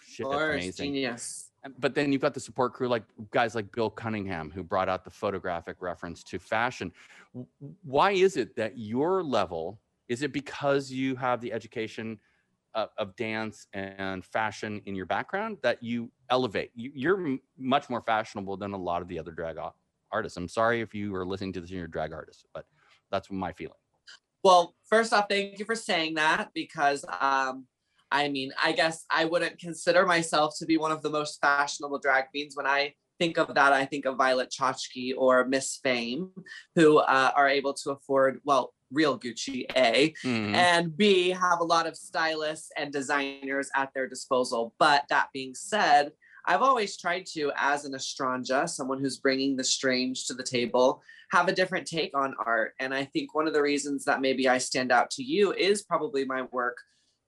shit, 0.00 0.26
that's 0.28 0.42
amazing. 0.42 0.86
genius. 0.94 1.51
But 1.78 1.94
then 1.94 2.12
you've 2.12 2.22
got 2.22 2.34
the 2.34 2.40
support 2.40 2.72
crew, 2.72 2.88
like 2.88 3.04
guys 3.30 3.54
like 3.54 3.70
Bill 3.72 3.90
Cunningham, 3.90 4.50
who 4.50 4.64
brought 4.64 4.88
out 4.88 5.04
the 5.04 5.10
photographic 5.10 5.76
reference 5.80 6.24
to 6.24 6.38
fashion. 6.38 6.92
Why 7.82 8.12
is 8.12 8.36
it 8.36 8.56
that 8.56 8.78
your 8.78 9.22
level 9.22 9.80
is 10.08 10.22
it 10.22 10.32
because 10.32 10.90
you 10.90 11.16
have 11.16 11.40
the 11.40 11.52
education 11.52 12.18
of, 12.74 12.90
of 12.98 13.16
dance 13.16 13.66
and 13.72 14.24
fashion 14.24 14.82
in 14.84 14.94
your 14.94 15.06
background 15.06 15.56
that 15.62 15.82
you 15.82 16.10
elevate? 16.28 16.70
You, 16.74 16.90
you're 16.94 17.16
m- 17.18 17.40
much 17.56 17.88
more 17.88 18.02
fashionable 18.02 18.56
than 18.58 18.72
a 18.72 18.76
lot 18.76 19.00
of 19.00 19.08
the 19.08 19.18
other 19.18 19.30
drag 19.30 19.56
artists. 20.10 20.36
I'm 20.36 20.48
sorry 20.48 20.80
if 20.80 20.94
you 20.94 21.14
are 21.14 21.24
listening 21.24 21.52
to 21.54 21.60
this 21.60 21.70
and 21.70 21.78
you're 21.78 21.86
a 21.86 21.90
drag 21.90 22.12
artist, 22.12 22.46
but 22.52 22.66
that's 23.10 23.30
my 23.30 23.52
feeling. 23.52 23.78
Well, 24.44 24.74
first 24.84 25.12
off, 25.12 25.26
thank 25.30 25.58
you 25.58 25.64
for 25.64 25.76
saying 25.76 26.14
that 26.14 26.50
because 26.52 27.04
um, 27.20 27.66
I 28.12 28.28
mean, 28.28 28.52
I 28.62 28.72
guess 28.72 29.06
I 29.10 29.24
wouldn't 29.24 29.58
consider 29.58 30.04
myself 30.04 30.54
to 30.58 30.66
be 30.66 30.76
one 30.76 30.92
of 30.92 31.00
the 31.02 31.10
most 31.10 31.40
fashionable 31.40 31.98
drag 31.98 32.28
queens. 32.30 32.54
When 32.54 32.66
I 32.66 32.94
think 33.18 33.38
of 33.38 33.54
that, 33.54 33.72
I 33.72 33.86
think 33.86 34.04
of 34.04 34.18
Violet 34.18 34.50
Chachki 34.50 35.14
or 35.16 35.46
Miss 35.46 35.78
Fame, 35.82 36.30
who 36.74 36.98
uh, 36.98 37.30
are 37.34 37.48
able 37.48 37.72
to 37.74 37.92
afford, 37.92 38.40
well, 38.44 38.74
real 38.90 39.18
Gucci, 39.18 39.64
A, 39.74 40.12
Mhm. 40.22 40.54
and 40.54 40.94
B, 40.94 41.30
have 41.30 41.60
a 41.60 41.64
lot 41.64 41.86
of 41.86 41.96
stylists 41.96 42.70
and 42.76 42.92
designers 42.92 43.70
at 43.74 43.90
their 43.94 44.06
disposal. 44.06 44.74
But 44.78 45.04
that 45.08 45.28
being 45.32 45.54
said, 45.54 46.12
I've 46.44 46.60
always 46.60 46.98
tried 46.98 47.24
to, 47.34 47.52
as 47.56 47.86
an 47.86 47.92
Estranja, 47.92 48.68
someone 48.68 49.00
who's 49.00 49.16
bringing 49.16 49.56
the 49.56 49.64
strange 49.64 50.26
to 50.26 50.34
the 50.34 50.42
table, 50.42 51.00
have 51.30 51.48
a 51.48 51.54
different 51.54 51.86
take 51.86 52.14
on 52.14 52.34
art. 52.44 52.74
And 52.78 52.92
I 52.92 53.04
think 53.04 53.34
one 53.34 53.46
of 53.46 53.54
the 53.54 53.62
reasons 53.62 54.04
that 54.04 54.20
maybe 54.20 54.48
I 54.48 54.58
stand 54.58 54.92
out 54.92 55.08
to 55.12 55.22
you 55.22 55.54
is 55.54 55.82
probably 55.82 56.26
my 56.26 56.42
work 56.50 56.76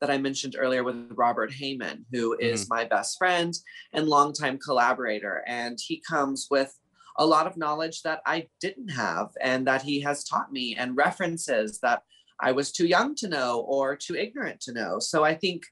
that 0.05 0.13
I 0.13 0.19
mentioned 0.19 0.55
earlier 0.59 0.85
with 0.85 1.09
Robert 1.13 1.51
Heyman, 1.51 2.05
who 2.13 2.33
mm-hmm. 2.33 2.45
is 2.45 2.69
my 2.69 2.85
best 2.85 3.17
friend 3.17 3.55
and 3.95 4.07
longtime 4.07 4.59
collaborator. 4.59 5.43
And 5.47 5.79
he 5.81 6.03
comes 6.07 6.47
with 6.51 6.79
a 7.17 7.25
lot 7.25 7.47
of 7.47 7.57
knowledge 7.57 8.03
that 8.03 8.21
I 8.27 8.49
didn't 8.61 8.91
have 8.91 9.31
and 9.41 9.67
that 9.67 9.81
he 9.81 10.03
has 10.03 10.23
taught 10.23 10.53
me 10.53 10.77
and 10.79 10.95
references 10.95 11.81
that 11.81 12.03
I 12.39 12.53
was 12.53 12.71
too 12.71 12.87
young 12.87 13.15
to 13.15 13.29
know 13.29 13.61
or 13.61 13.97
too 13.97 14.15
ignorant 14.15 14.61
to 14.63 14.75
know. 14.75 14.99
So 14.99 15.25
I 15.25 15.35
think 15.35 15.63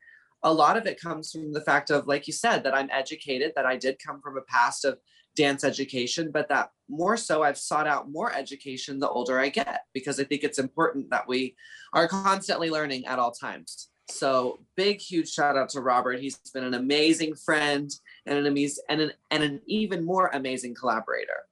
a 0.42 0.54
lot 0.54 0.78
of 0.78 0.86
it 0.86 0.98
comes 0.98 1.30
from 1.30 1.52
the 1.52 1.60
fact 1.60 1.90
of, 1.90 2.06
like 2.06 2.26
you 2.26 2.32
said, 2.32 2.64
that 2.64 2.74
I'm 2.74 2.88
educated, 2.90 3.52
that 3.54 3.66
I 3.66 3.76
did 3.76 3.98
come 3.98 4.22
from 4.22 4.38
a 4.38 4.42
past 4.42 4.86
of 4.86 4.96
dance 5.36 5.62
education, 5.62 6.30
but 6.32 6.48
that 6.48 6.70
more 6.88 7.18
so 7.18 7.42
I've 7.42 7.58
sought 7.58 7.86
out 7.86 8.10
more 8.10 8.32
education 8.32 8.98
the 8.98 9.10
older 9.10 9.38
I 9.38 9.50
get 9.50 9.82
because 9.92 10.18
I 10.18 10.24
think 10.24 10.42
it's 10.42 10.58
important 10.58 11.10
that 11.10 11.28
we 11.28 11.54
are 11.92 12.08
constantly 12.08 12.70
learning 12.70 13.04
at 13.04 13.18
all 13.18 13.32
times. 13.32 13.88
So 14.08 14.60
big, 14.76 15.00
huge 15.00 15.30
shout 15.30 15.56
out 15.56 15.68
to 15.70 15.80
Robert. 15.80 16.20
He's 16.20 16.36
been 16.52 16.64
an 16.64 16.74
amazing 16.74 17.34
friend 17.34 17.90
and 18.26 18.38
an 18.38 18.46
amazing 18.46 18.84
and 18.88 19.00
an, 19.00 19.12
and 19.30 19.42
an 19.42 19.60
even 19.66 20.04
more 20.04 20.28
amazing 20.32 20.74
collaborator. 20.74 21.46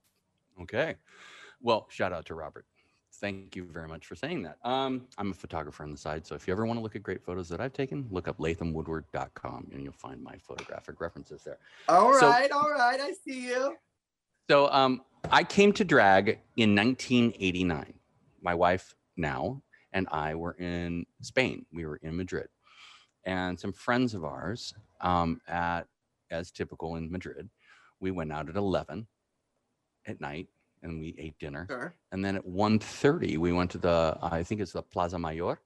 Okay. 0.63 0.97
Well, 1.63 1.87
shout 1.91 2.13
out 2.13 2.27
to 2.27 2.35
Robert. 2.35 2.67
Thank 3.15 3.55
you 3.55 3.65
very 3.65 3.87
much 3.87 4.07
for 4.07 4.15
saying 4.15 4.43
that. 4.43 4.57
Um, 4.65 5.07
I'm 5.19 5.31
a 5.31 5.35
photographer 5.35 5.83
on 5.83 5.91
the 5.91 5.97
side, 5.99 6.27
so 6.27 6.35
if 6.35 6.47
you 6.49 6.53
ever 6.53 6.65
want 6.65 6.79
to 6.79 6.83
look 6.83 6.97
at 6.97 7.03
great 7.03 7.23
photos 7.23 7.51
that 7.51 7.61
I've 7.61 7.75
taken, 7.75 8.07
look 8.11 8.29
up 8.29 8.39
lathamwoodward.com 8.39 9.69
and 9.73 9.83
you'll 9.83 9.93
find 9.93 10.23
my 10.23 10.37
photographic 10.39 11.01
references 11.03 11.43
there. 11.45 11.59
All 11.89 12.19
So- 12.19 12.29
right, 12.29 12.51
all 12.51 12.71
right, 12.71 12.99
I 12.99 13.13
see 13.13 13.47
you. 13.49 13.77
So 14.49 14.69
um, 14.73 15.03
I 15.31 15.45
came 15.45 15.73
to 15.75 15.85
drag 15.85 16.41
in 16.57 16.75
1989. 16.75 17.93
My 18.41 18.55
wife 18.55 18.95
now 19.17 19.63
and 19.93 20.07
I 20.11 20.35
were 20.35 20.53
in 20.53 21.07
Spain. 21.21 21.67
We 21.73 21.87
were 21.87 21.97
in 21.97 22.17
Madrid, 22.17 22.49
and 23.25 23.59
some 23.59 23.73
friends 23.73 24.15
of 24.15 24.25
ours 24.25 24.75
um, 25.01 25.41
at 25.49 25.87
as 26.31 26.51
typical 26.51 26.97
in 26.97 27.11
Madrid, 27.11 27.49
we 28.01 28.11
went 28.11 28.33
out 28.33 28.49
at 28.49 28.57
11 28.57 29.07
at 30.07 30.21
night 30.21 30.49
and 30.83 31.01
we 31.01 31.15
ate 31.19 31.39
dinner. 31.39 31.67
Sure. 31.69 31.95
And 32.13 32.25
then 32.25 32.37
at 32.37 32.47
1.30, 32.47 33.37
we 33.39 33.53
went 33.53 33.71
to 33.73 33.79
the, 33.79 34.17
I 34.23 34.43
think 34.43 34.61
it's 34.61 34.73
the 34.73 34.83
Plaza 34.83 35.19
Mayor, 35.19 35.61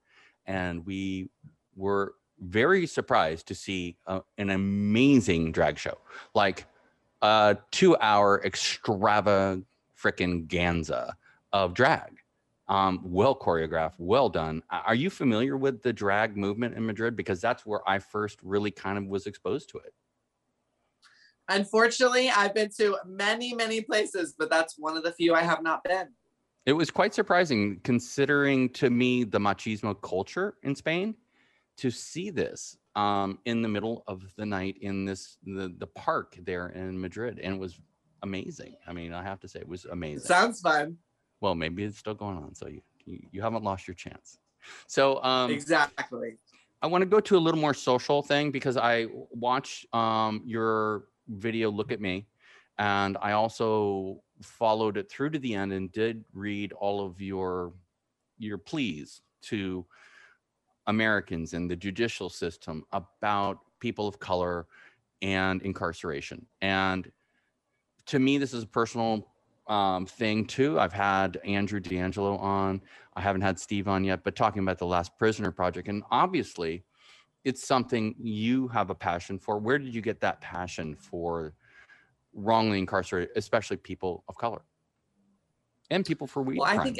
and 0.45 0.85
we 0.85 1.29
were 1.75 2.15
very 2.39 2.85
surprised 2.85 3.47
to 3.47 3.55
see 3.55 3.97
uh, 4.07 4.19
an 4.37 4.49
amazing 4.49 5.53
drag 5.53 5.77
show, 5.77 5.97
like 6.33 6.65
a 7.21 7.57
two-hour 7.71 8.41
extravagant 8.43 9.65
frickin' 9.97 10.47
ganza 10.47 11.13
of 11.53 11.73
drag. 11.73 12.17
Um, 12.67 13.01
well 13.03 13.37
choreographed, 13.37 13.93
well 13.99 14.27
done. 14.27 14.63
Are 14.71 14.95
you 14.95 15.11
familiar 15.11 15.55
with 15.55 15.83
the 15.83 15.93
drag 15.93 16.35
movement 16.35 16.75
in 16.75 16.85
Madrid? 16.85 17.15
Because 17.15 17.39
that's 17.39 17.65
where 17.65 17.87
I 17.87 17.99
first 17.99 18.39
really 18.41 18.71
kind 18.71 18.97
of 18.97 19.05
was 19.05 19.27
exposed 19.27 19.69
to 19.69 19.77
it. 19.77 19.93
Unfortunately, 21.47 22.29
I've 22.29 22.55
been 22.55 22.71
to 22.77 22.97
many, 23.05 23.53
many 23.53 23.81
places, 23.81 24.33
but 24.37 24.49
that's 24.49 24.79
one 24.79 24.97
of 24.97 25.03
the 25.03 25.11
few 25.11 25.35
I 25.35 25.43
have 25.43 25.61
not 25.61 25.83
been. 25.83 26.07
It 26.65 26.73
was 26.73 26.89
quite 26.89 27.13
surprising 27.13 27.79
considering 27.83 28.69
to 28.69 28.89
me 28.89 29.23
the 29.23 29.39
machismo 29.39 30.01
culture 30.01 30.55
in 30.63 30.75
Spain 30.75 31.13
to 31.77 31.91
see 31.91 32.31
this 32.31 32.77
um, 32.95 33.37
in 33.45 33.61
the 33.61 33.67
middle 33.67 34.03
of 34.07 34.23
the 34.37 34.45
night 34.45 34.77
in 34.81 35.05
this 35.05 35.37
the, 35.43 35.73
the 35.77 35.87
park 35.87 36.35
there 36.41 36.69
in 36.69 36.99
Madrid 36.99 37.39
and 37.39 37.55
it 37.55 37.59
was 37.59 37.79
amazing. 38.23 38.75
I 38.87 38.93
mean, 38.93 39.13
I 39.13 39.21
have 39.21 39.39
to 39.41 39.47
say 39.47 39.59
it 39.59 39.67
was 39.67 39.85
amazing. 39.85 40.25
Sounds 40.25 40.61
fun. 40.61 40.97
Well, 41.45 41.53
maybe 41.53 41.83
it's 41.83 41.99
still 41.99 42.15
going 42.15 42.37
on, 42.37 42.55
so 42.55 42.67
you 42.67 42.81
you, 43.05 43.19
you 43.31 43.41
haven't 43.43 43.63
lost 43.63 43.87
your 43.87 43.93
chance. 43.93 44.39
So 44.87 45.23
um, 45.23 45.51
exactly. 45.51 46.37
I 46.81 46.87
want 46.87 47.03
to 47.03 47.05
go 47.05 47.19
to 47.19 47.37
a 47.37 47.43
little 47.45 47.61
more 47.61 47.75
social 47.75 48.23
thing 48.23 48.49
because 48.49 48.77
I 48.77 49.05
watch 49.29 49.85
um, 49.93 50.41
your 50.43 51.05
video 51.27 51.69
Look 51.69 51.91
at 51.91 52.01
Me 52.01 52.25
and 52.79 53.15
I 53.21 53.33
also 53.33 54.23
followed 54.41 54.97
it 54.97 55.07
through 55.07 55.29
to 55.31 55.39
the 55.39 55.53
end 55.53 55.71
and 55.71 55.91
did 55.91 56.25
read 56.33 56.73
all 56.73 57.05
of 57.05 57.21
your 57.21 57.73
your 58.39 58.57
pleas 58.57 59.21
to 59.43 59.85
Americans 60.87 61.53
and 61.53 61.69
the 61.69 61.75
judicial 61.75 62.29
system 62.29 62.83
about 62.91 63.59
people 63.79 64.07
of 64.07 64.19
color 64.19 64.65
and 65.21 65.61
incarceration. 65.61 66.43
And 66.61 67.11
to 68.07 68.17
me, 68.17 68.39
this 68.39 68.53
is 68.53 68.63
a 68.63 68.67
personal 68.67 69.27
um, 69.67 70.05
thing 70.05 70.45
too. 70.45 70.79
I've 70.79 70.93
had 70.93 71.39
Andrew 71.43 71.79
DeAngelo 71.79 72.39
on. 72.39 72.81
I 73.15 73.21
haven't 73.21 73.41
had 73.41 73.59
Steve 73.59 73.87
on 73.87 74.03
yet, 74.03 74.23
but 74.23 74.35
talking 74.35 74.61
about 74.61 74.77
the 74.77 74.85
Last 74.85 75.17
Prisoner 75.17 75.51
Project, 75.51 75.87
and 75.87 76.03
obviously, 76.11 76.83
it's 77.43 77.65
something 77.65 78.15
you 78.19 78.67
have 78.69 78.89
a 78.89 78.95
passion 78.95 79.39
for. 79.39 79.59
Where 79.59 79.77
did 79.77 79.93
you 79.93 80.01
get 80.01 80.21
that 80.21 80.41
passion 80.41 80.95
for 80.95 81.53
wrongly 82.33 82.79
incarcerated, 82.79 83.29
especially 83.35 83.77
people 83.77 84.23
of 84.27 84.37
color 84.37 84.61
and 85.89 86.05
people 86.05 86.27
for 86.27 86.43
weed 86.43 86.59
Well, 86.59 86.67
I 86.67 86.83
think 86.83 86.99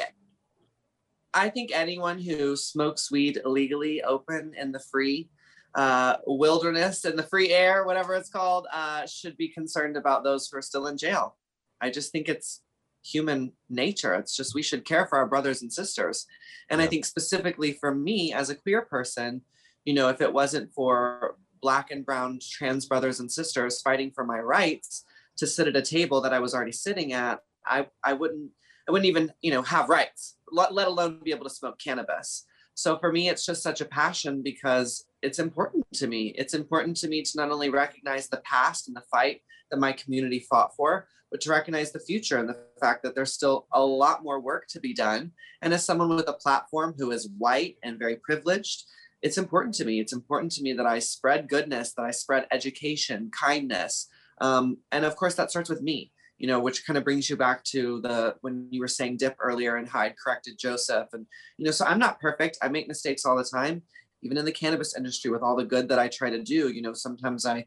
I 1.34 1.50
think 1.50 1.72
anyone 1.74 2.18
who 2.18 2.56
smokes 2.56 3.12
weed 3.12 3.42
illegally, 3.44 4.02
open 4.02 4.54
in 4.58 4.72
the 4.72 4.80
free 4.80 5.30
uh, 5.76 6.16
wilderness 6.26 7.04
and 7.04 7.20
the 7.20 7.24
free 7.24 7.52
air, 7.52 7.86
whatever 7.86 8.16
it's 8.16 8.30
called, 8.30 8.68
uh, 8.72 9.06
should 9.06 9.36
be 9.36 9.50
concerned 9.50 9.98
about 9.98 10.24
those 10.24 10.48
who 10.48 10.58
are 10.58 10.62
still 10.62 10.88
in 10.88 10.98
jail. 10.98 11.36
I 11.82 11.90
just 11.90 12.12
think 12.12 12.30
it's 12.30 12.62
human 13.04 13.52
nature. 13.70 14.16
It's 14.16 14.36
just 14.36 14.56
we 14.56 14.64
should 14.64 14.86
care 14.86 15.06
for 15.06 15.18
our 15.18 15.28
brothers 15.28 15.62
and 15.62 15.72
sisters. 15.72 16.26
And 16.70 16.82
I 16.82 16.88
think 16.88 17.06
specifically 17.06 17.74
for 17.74 17.94
me 17.94 18.34
as 18.34 18.50
a 18.50 18.56
queer 18.56 18.82
person, 18.82 19.42
you 19.84 19.94
know, 19.94 20.10
if 20.10 20.22
it 20.22 20.34
wasn't 20.34 20.74
for 20.74 21.38
black 21.62 21.92
and 21.92 22.06
brown 22.06 22.40
trans 22.42 22.86
brothers 22.86 23.20
and 23.20 23.32
sisters 23.32 23.82
fighting 23.82 24.12
for 24.14 24.26
my 24.26 24.40
rights 24.40 25.04
to 25.38 25.48
sit 25.48 25.68
at 25.68 25.76
a 25.76 25.82
table 25.82 26.22
that 26.22 26.34
I 26.34 26.40
was 26.40 26.54
already 26.54 26.72
sitting 26.72 27.14
at, 27.14 27.40
I, 27.66 27.88
I 28.04 28.14
wouldn't 28.14 28.52
I 28.88 28.92
wouldn't 28.92 29.08
even, 29.08 29.34
you 29.42 29.52
know, 29.52 29.64
have 29.64 29.90
rights, 29.90 30.38
let, 30.52 30.72
let 30.72 30.88
alone 30.88 31.20
be 31.24 31.32
able 31.32 31.46
to 31.46 31.56
smoke 31.56 31.80
cannabis. 31.80 32.46
So 32.76 33.00
for 33.00 33.12
me, 33.12 33.30
it's 33.30 33.46
just 33.46 33.64
such 33.64 33.82
a 33.82 33.86
passion 33.86 34.44
because 34.44 35.06
it's 35.26 35.40
important 35.40 35.86
to 35.96 36.08
me. 36.08 36.34
It's 36.38 36.54
important 36.54 36.98
to 36.98 37.08
me 37.08 37.24
to 37.24 37.32
not 37.36 37.52
only 37.52 37.70
recognize 37.70 38.28
the 38.28 38.44
past 38.46 38.88
and 38.88 38.96
the 38.96 39.04
fight 39.12 39.42
that 39.72 39.80
my 39.80 39.92
community 39.92 40.40
fought 40.40 40.76
for, 40.76 41.08
but 41.32 41.42
to 41.42 41.50
recognize 41.50 41.92
the 41.92 42.00
future 42.00 42.38
and 42.38 42.48
the 42.48 42.58
fact 42.80 43.02
that 43.04 43.16
there's 43.16 43.34
still 43.34 43.68
a 43.74 43.84
lot 43.84 44.24
more 44.24 44.40
work 44.40 44.68
to 44.70 44.80
be 44.80 44.94
done. 44.94 45.32
And 45.62 45.74
as 45.74 45.84
someone 45.84 46.10
with 46.10 46.30
a 46.30 46.34
platform 46.34 46.94
who 46.98 47.12
is 47.12 47.30
white 47.38 47.78
and 47.84 47.98
very 47.98 48.18
privileged, 48.18 48.84
it's 49.24 49.40
important 49.40 49.74
to 49.76 49.86
me. 49.86 50.00
It's 50.00 50.14
important 50.14 50.52
to 50.54 50.62
me 50.62 50.74
that 50.74 50.86
I 50.86 51.00
spread 51.00 51.50
goodness, 51.50 51.94
that 51.94 52.06
I 52.06 52.12
spread 52.12 52.46
education, 52.52 53.32
kindness. 53.38 54.08
Um, 54.40 54.78
and 54.92 55.04
of 55.04 55.16
course, 55.16 55.34
that 55.36 55.50
starts 55.50 55.70
with 55.70 55.82
me, 55.82 56.12
you 56.38 56.48
know, 56.48 56.60
which 56.60 56.86
kind 56.86 56.98
of 56.98 57.04
brings 57.04 57.30
you 57.30 57.36
back 57.36 57.64
to 57.66 58.00
the 58.02 58.36
when 58.42 58.68
you 58.70 58.80
were 58.80 58.88
saying 58.88 59.18
dip 59.18 59.36
earlier 59.40 59.78
and 59.78 59.90
I'd 59.92 60.16
corrected 60.24 60.60
Joseph. 60.60 61.08
And, 61.14 61.26
you 61.58 61.66
know, 61.66 61.72
so 61.72 61.86
I'm 61.86 62.00
not 62.00 62.20
perfect. 62.20 62.60
I 62.62 62.68
make 62.68 62.88
mistakes 62.88 63.26
all 63.26 63.36
the 63.36 63.44
time, 63.44 63.82
even 64.22 64.38
in 64.38 64.46
the 64.46 64.52
cannabis 64.52 64.96
industry 64.96 65.32
with 65.32 65.42
all 65.42 65.56
the 65.56 65.66
good 65.66 65.90
that 65.90 66.00
I 66.00 66.08
try 66.08 66.30
to 66.30 66.42
do. 66.42 66.70
You 66.70 66.82
know, 66.82 66.94
sometimes 66.94 67.46
I, 67.46 67.66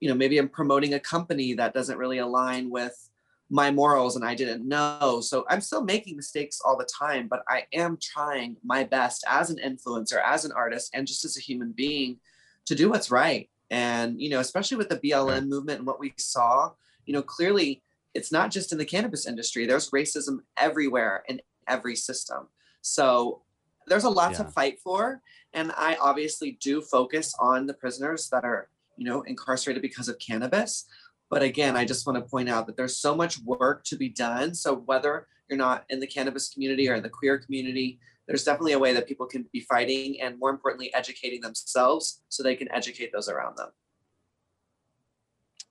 you 0.00 0.08
know, 0.08 0.14
maybe 0.14 0.38
I'm 0.38 0.48
promoting 0.48 0.94
a 0.94 1.00
company 1.00 1.54
that 1.54 1.74
doesn't 1.74 1.98
really 1.98 2.18
align 2.18 2.70
with 2.70 3.08
my 3.50 3.70
morals 3.70 4.16
and 4.16 4.24
I 4.24 4.34
didn't 4.34 4.66
know. 4.66 5.20
So 5.22 5.44
I'm 5.48 5.60
still 5.60 5.82
making 5.82 6.16
mistakes 6.16 6.60
all 6.64 6.76
the 6.76 6.88
time, 6.98 7.28
but 7.28 7.42
I 7.48 7.64
am 7.72 7.98
trying 8.00 8.56
my 8.62 8.84
best 8.84 9.24
as 9.26 9.50
an 9.50 9.58
influencer, 9.64 10.22
as 10.24 10.44
an 10.44 10.52
artist, 10.52 10.90
and 10.94 11.06
just 11.06 11.24
as 11.24 11.36
a 11.36 11.40
human 11.40 11.72
being 11.72 12.18
to 12.66 12.74
do 12.74 12.90
what's 12.90 13.10
right. 13.10 13.48
And, 13.70 14.20
you 14.20 14.30
know, 14.30 14.40
especially 14.40 14.76
with 14.76 14.88
the 14.88 14.98
BLM 14.98 15.48
movement 15.48 15.78
and 15.78 15.86
what 15.86 16.00
we 16.00 16.12
saw, 16.18 16.72
you 17.06 17.12
know, 17.14 17.22
clearly 17.22 17.82
it's 18.14 18.32
not 18.32 18.50
just 18.50 18.72
in 18.72 18.78
the 18.78 18.84
cannabis 18.84 19.26
industry, 19.26 19.66
there's 19.66 19.90
racism 19.90 20.38
everywhere 20.56 21.24
in 21.28 21.40
every 21.66 21.96
system. 21.96 22.48
So 22.82 23.42
there's 23.88 24.04
a 24.04 24.10
lot 24.10 24.32
yeah. 24.32 24.38
to 24.38 24.44
fight 24.44 24.78
for. 24.80 25.20
And 25.54 25.72
I 25.76 25.96
obviously 26.00 26.58
do 26.60 26.80
focus 26.80 27.34
on 27.40 27.66
the 27.66 27.74
prisoners 27.74 28.28
that 28.30 28.44
are, 28.44 28.68
you 28.96 29.04
know, 29.04 29.22
incarcerated 29.22 29.82
because 29.82 30.08
of 30.08 30.18
cannabis. 30.18 30.86
But 31.30 31.42
again, 31.42 31.76
I 31.76 31.84
just 31.84 32.06
want 32.06 32.18
to 32.18 32.28
point 32.28 32.48
out 32.48 32.66
that 32.66 32.76
there's 32.76 32.98
so 32.98 33.14
much 33.14 33.38
work 33.42 33.84
to 33.84 33.96
be 33.96 34.08
done. 34.08 34.54
So 34.54 34.76
whether 34.76 35.26
you're 35.48 35.58
not 35.58 35.84
in 35.88 36.00
the 36.00 36.06
cannabis 36.06 36.48
community 36.52 36.88
or 36.88 36.94
in 36.94 37.02
the 37.02 37.08
queer 37.08 37.38
community, 37.38 37.98
there's 38.26 38.44
definitely 38.44 38.72
a 38.72 38.78
way 38.78 38.92
that 38.92 39.08
people 39.08 39.26
can 39.26 39.46
be 39.52 39.60
fighting 39.60 40.20
and 40.20 40.38
more 40.38 40.50
importantly, 40.50 40.92
educating 40.94 41.40
themselves 41.40 42.22
so 42.28 42.42
they 42.42 42.56
can 42.56 42.70
educate 42.72 43.10
those 43.12 43.28
around 43.28 43.56
them. 43.56 43.70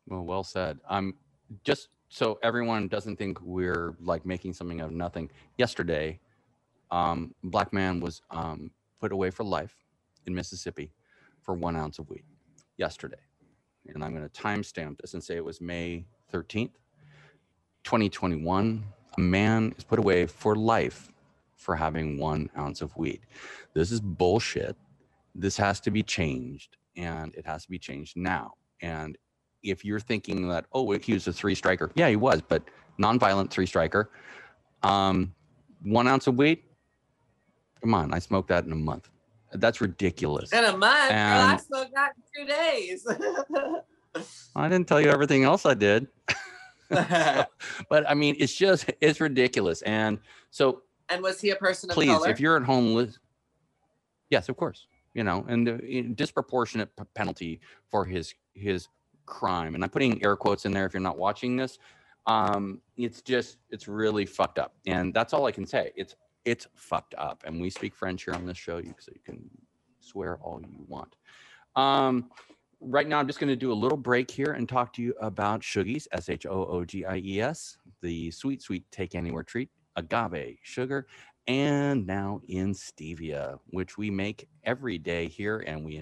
Well, 0.07 0.24
well 0.24 0.43
said. 0.43 0.79
I'm 0.89 1.13
just 1.63 1.89
so 2.09 2.39
everyone 2.41 2.88
doesn't 2.88 3.17
think 3.17 3.39
we're 3.41 3.95
like 4.00 4.25
making 4.25 4.53
something 4.53 4.81
out 4.81 4.88
of 4.88 4.95
nothing. 4.95 5.29
Yesterday, 5.57 6.19
um, 6.91 7.34
black 7.44 7.74
man 7.74 8.00
was 8.00 8.22
um, 8.32 8.72
put 9.00 9.12
away 9.12 9.29
for 9.29 9.44
life 9.44 9.75
in 10.25 10.34
Mississippi 10.36 10.91
for 11.41 11.53
one 11.53 11.75
ounce 11.75 12.00
of 12.00 12.10
weed 12.10 12.24
yesterday 12.77 13.17
and 13.94 14.03
I'm 14.03 14.13
going 14.13 14.27
to 14.27 14.41
timestamp 14.41 15.00
this 15.01 15.13
and 15.13 15.24
say 15.24 15.36
it 15.36 15.46
was 15.46 15.62
May 15.62 16.06
13th, 16.34 16.72
2021. 17.84 18.84
A 19.17 19.22
man 19.22 19.74
is 19.77 19.84
put 19.84 20.00
away 20.00 20.25
for 20.25 20.56
life 20.56 21.12
for 21.56 21.75
having 21.75 22.20
one 22.20 22.50
ounce 22.58 22.82
of 22.82 22.96
weed. 22.98 23.22
This 23.74 23.91
is 23.91 24.00
bullshit. 24.00 24.75
This 25.34 25.58
has 25.58 25.79
to 25.82 25.91
be 25.91 26.03
changed, 26.03 26.77
and 26.96 27.34
it 27.36 27.46
has 27.46 27.63
to 27.63 27.70
be 27.70 27.79
changed 27.79 28.17
now. 28.17 28.53
And 28.82 29.17
if 29.63 29.84
you're 29.84 30.00
thinking 30.00 30.48
that, 30.50 30.65
oh, 30.74 30.91
he 30.98 31.13
was 31.13 31.27
a 31.27 31.34
three 31.34 31.56
striker, 31.56 31.91
yeah, 31.96 32.10
he 32.10 32.15
was, 32.15 32.41
but 32.41 32.63
nonviolent 33.00 33.50
three 33.50 33.65
striker. 33.65 34.12
Um, 34.84 35.34
one 35.84 36.08
ounce 36.08 36.27
of 36.27 36.36
weed, 36.36 36.63
come 37.81 37.93
on, 37.93 38.13
I 38.13 38.19
smoked 38.19 38.50
that 38.50 38.65
in 38.65 38.72
a 38.72 38.75
month. 38.75 39.10
That's 39.53 39.81
ridiculous. 39.81 40.51
In 40.51 40.65
a 40.65 40.75
month, 40.75 41.12
and 41.12 41.51
I 41.51 41.57
smoked 41.57 41.93
that 41.93 42.12
in 42.17 42.46
two 42.46 42.53
days. 42.53 43.07
I 44.55 44.67
didn't 44.67 44.88
tell 44.88 45.00
you 45.00 45.10
everything 45.10 45.43
else 45.43 45.65
I 45.65 45.74
did. 45.74 46.07
but 46.89 48.10
I 48.10 48.13
mean, 48.13 48.36
it's 48.39 48.55
just 48.55 48.89
it's 49.01 49.19
ridiculous. 49.19 49.81
And 49.81 50.19
so. 50.51 50.84
And 51.10 51.22
was 51.22 51.39
he 51.39 51.51
a 51.51 51.55
person 51.55 51.89
please, 51.89 52.07
color? 52.07 52.25
Please, 52.25 52.31
if 52.31 52.39
you're 52.39 52.57
at 52.57 52.63
home, 52.63 53.13
yes, 54.29 54.50
of 54.50 54.57
course. 54.57 54.88
You 55.13 55.24
know, 55.24 55.46
and 55.48 55.65
the 55.65 56.01
disproportionate 56.15 56.89
penalty 57.13 57.60
for 57.89 58.05
his 58.05 58.34
his 58.53 58.88
crime. 59.25 59.75
And 59.75 59.84
I'm 59.84 59.89
putting 59.89 60.24
air 60.24 60.36
quotes 60.36 60.65
in 60.65 60.72
there 60.72 60.86
if 60.86 60.93
you're 60.93 61.01
not 61.01 61.17
watching 61.17 61.55
this. 61.57 61.79
Um, 62.25 62.81
it's 62.98 63.22
just 63.22 63.57
it's 63.69 63.88
really 63.88 64.25
fucked 64.25 64.59
up, 64.59 64.75
and 64.85 65.13
that's 65.13 65.33
all 65.33 65.46
I 65.46 65.51
can 65.51 65.66
say. 65.66 65.92
It's 65.96 66.16
it's 66.48 66.66
fucked 66.75 67.14
up. 67.18 67.44
And 67.46 67.60
we 67.62 67.70
speak 67.70 67.94
French 67.94 68.24
here 68.24 68.33
on 68.33 68.46
this 68.46 68.57
show, 68.57 68.81
so 69.00 69.12
you 69.14 69.22
can 69.25 69.50
swear 70.00 70.40
all 70.42 70.62
you 70.62 70.86
want. 70.88 71.16
Um, 71.75 72.29
right 72.79 73.07
now, 73.07 73.20
I'm 73.20 73.27
just 73.27 73.40
going 73.40 73.50
to 73.50 73.55
do 73.55 73.72
a 73.72 73.79
little 73.83 73.98
break 73.98 74.31
here 74.31 74.53
and 74.53 74.68
talk 74.68 74.94
to 74.94 75.01
you 75.01 75.14
about 75.20 75.62
Shoogies, 75.62 76.07
S 76.14 76.29
H 76.29 76.46
O 76.46 76.66
O 76.66 76.86
G 76.86 77.05
I 77.05 77.18
E 77.18 77.42
S, 77.42 77.77
the 78.01 78.31
sweet, 78.31 78.62
sweet 78.62 78.86
take 78.92 79.14
anywhere 79.14 79.44
treat, 79.44 79.70
agave 79.98 80.57
sugar, 80.64 81.07
and 81.48 82.05
now 82.05 82.42
in 82.48 82.74
stevia, 82.74 83.57
which 83.68 83.98
we 83.98 84.12
make 84.12 84.50
every 84.66 84.98
day 84.98 85.27
here 85.27 85.64
and 85.66 85.83
we 85.83 85.98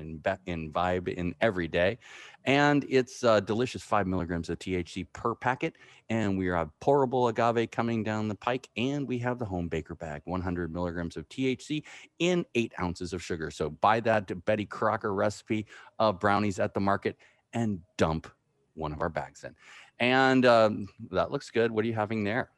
imbibe 0.47 1.07
in 1.07 1.35
every 1.39 1.67
day. 1.67 1.99
And 2.45 2.83
it's 2.89 3.23
a 3.23 3.41
delicious 3.41 3.83
five 3.83 4.07
milligrams 4.07 4.49
of 4.49 4.57
THC 4.57 5.05
per 5.13 5.35
packet. 5.35 5.75
And 6.09 6.37
we 6.37 6.47
have 6.47 6.71
pourable 6.81 7.29
agave 7.29 7.69
coming 7.69 8.03
down 8.03 8.27
the 8.27 8.35
pike. 8.35 8.69
And 8.75 9.07
we 9.07 9.19
have 9.19 9.37
the 9.37 9.45
home 9.45 9.67
baker 9.67 9.95
bag, 9.95 10.23
100 10.25 10.73
milligrams 10.73 11.15
of 11.15 11.29
THC 11.29 11.83
in 12.19 12.45
eight 12.55 12.73
ounces 12.79 13.13
of 13.13 13.23
sugar. 13.23 13.51
So 13.51 13.69
buy 13.69 13.99
that 14.01 14.45
Betty 14.45 14.65
Crocker 14.65 15.13
recipe 15.13 15.67
of 15.99 16.19
brownies 16.19 16.59
at 16.59 16.73
the 16.73 16.79
market 16.79 17.17
and 17.53 17.79
dump 17.97 18.27
one 18.73 18.91
of 18.91 19.01
our 19.01 19.09
bags 19.09 19.43
in. 19.43 19.55
And 19.99 20.45
um, 20.45 20.87
that 21.11 21.31
looks 21.31 21.51
good. 21.51 21.71
What 21.71 21.85
are 21.85 21.87
you 21.87 21.93
having 21.93 22.23
there? 22.23 22.49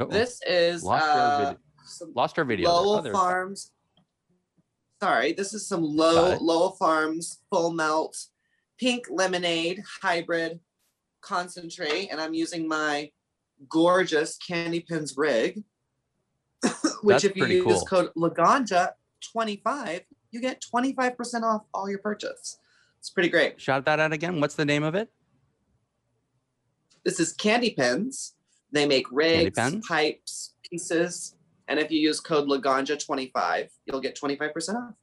Uh-oh. 0.00 0.06
This 0.06 0.40
is 0.46 0.82
lost, 0.82 1.04
uh, 1.04 1.08
our 1.08 1.38
video. 1.38 2.12
lost 2.14 2.38
our 2.38 2.44
video. 2.44 2.70
Lowell 2.70 3.06
oh, 3.06 3.12
Farms. 3.12 3.72
Sorry, 5.02 5.32
this 5.32 5.52
is 5.52 5.66
some 5.66 5.82
low 5.82 6.38
Lowell 6.40 6.72
Farms 6.72 7.40
full 7.50 7.72
melt 7.72 8.16
pink 8.78 9.06
lemonade 9.10 9.82
hybrid 10.02 10.60
concentrate, 11.20 12.08
and 12.10 12.20
I'm 12.20 12.34
using 12.34 12.66
my 12.66 13.10
gorgeous 13.68 14.38
KandyPens 14.38 15.12
rig. 15.16 15.62
which, 17.02 17.22
That's 17.22 17.24
if 17.24 17.36
you 17.36 17.46
use 17.46 17.64
cool. 17.64 18.08
code 18.08 18.10
Laganja 18.16 18.90
25, 19.32 20.02
you 20.30 20.40
get 20.40 20.62
25% 20.74 21.42
off 21.42 21.62
all 21.74 21.88
your 21.88 21.98
purchase. 21.98 22.58
It's 22.98 23.10
pretty 23.10 23.28
great. 23.28 23.60
Shout 23.60 23.84
that 23.84 23.98
out 24.00 24.12
again. 24.12 24.40
What's 24.40 24.54
the 24.54 24.64
name 24.64 24.84
of 24.84 24.94
it? 24.94 25.10
This 27.04 27.18
is 27.18 27.34
KandyPens. 27.34 28.32
They 28.72 28.86
make 28.86 29.06
rigs, 29.12 29.58
pipes, 29.86 30.54
pieces. 30.68 31.36
And 31.68 31.78
if 31.78 31.90
you 31.90 32.00
use 32.00 32.20
code 32.20 32.48
Laganja25, 32.48 33.68
you'll 33.86 34.00
get 34.00 34.18
25% 34.18 34.74
off. 34.74 34.94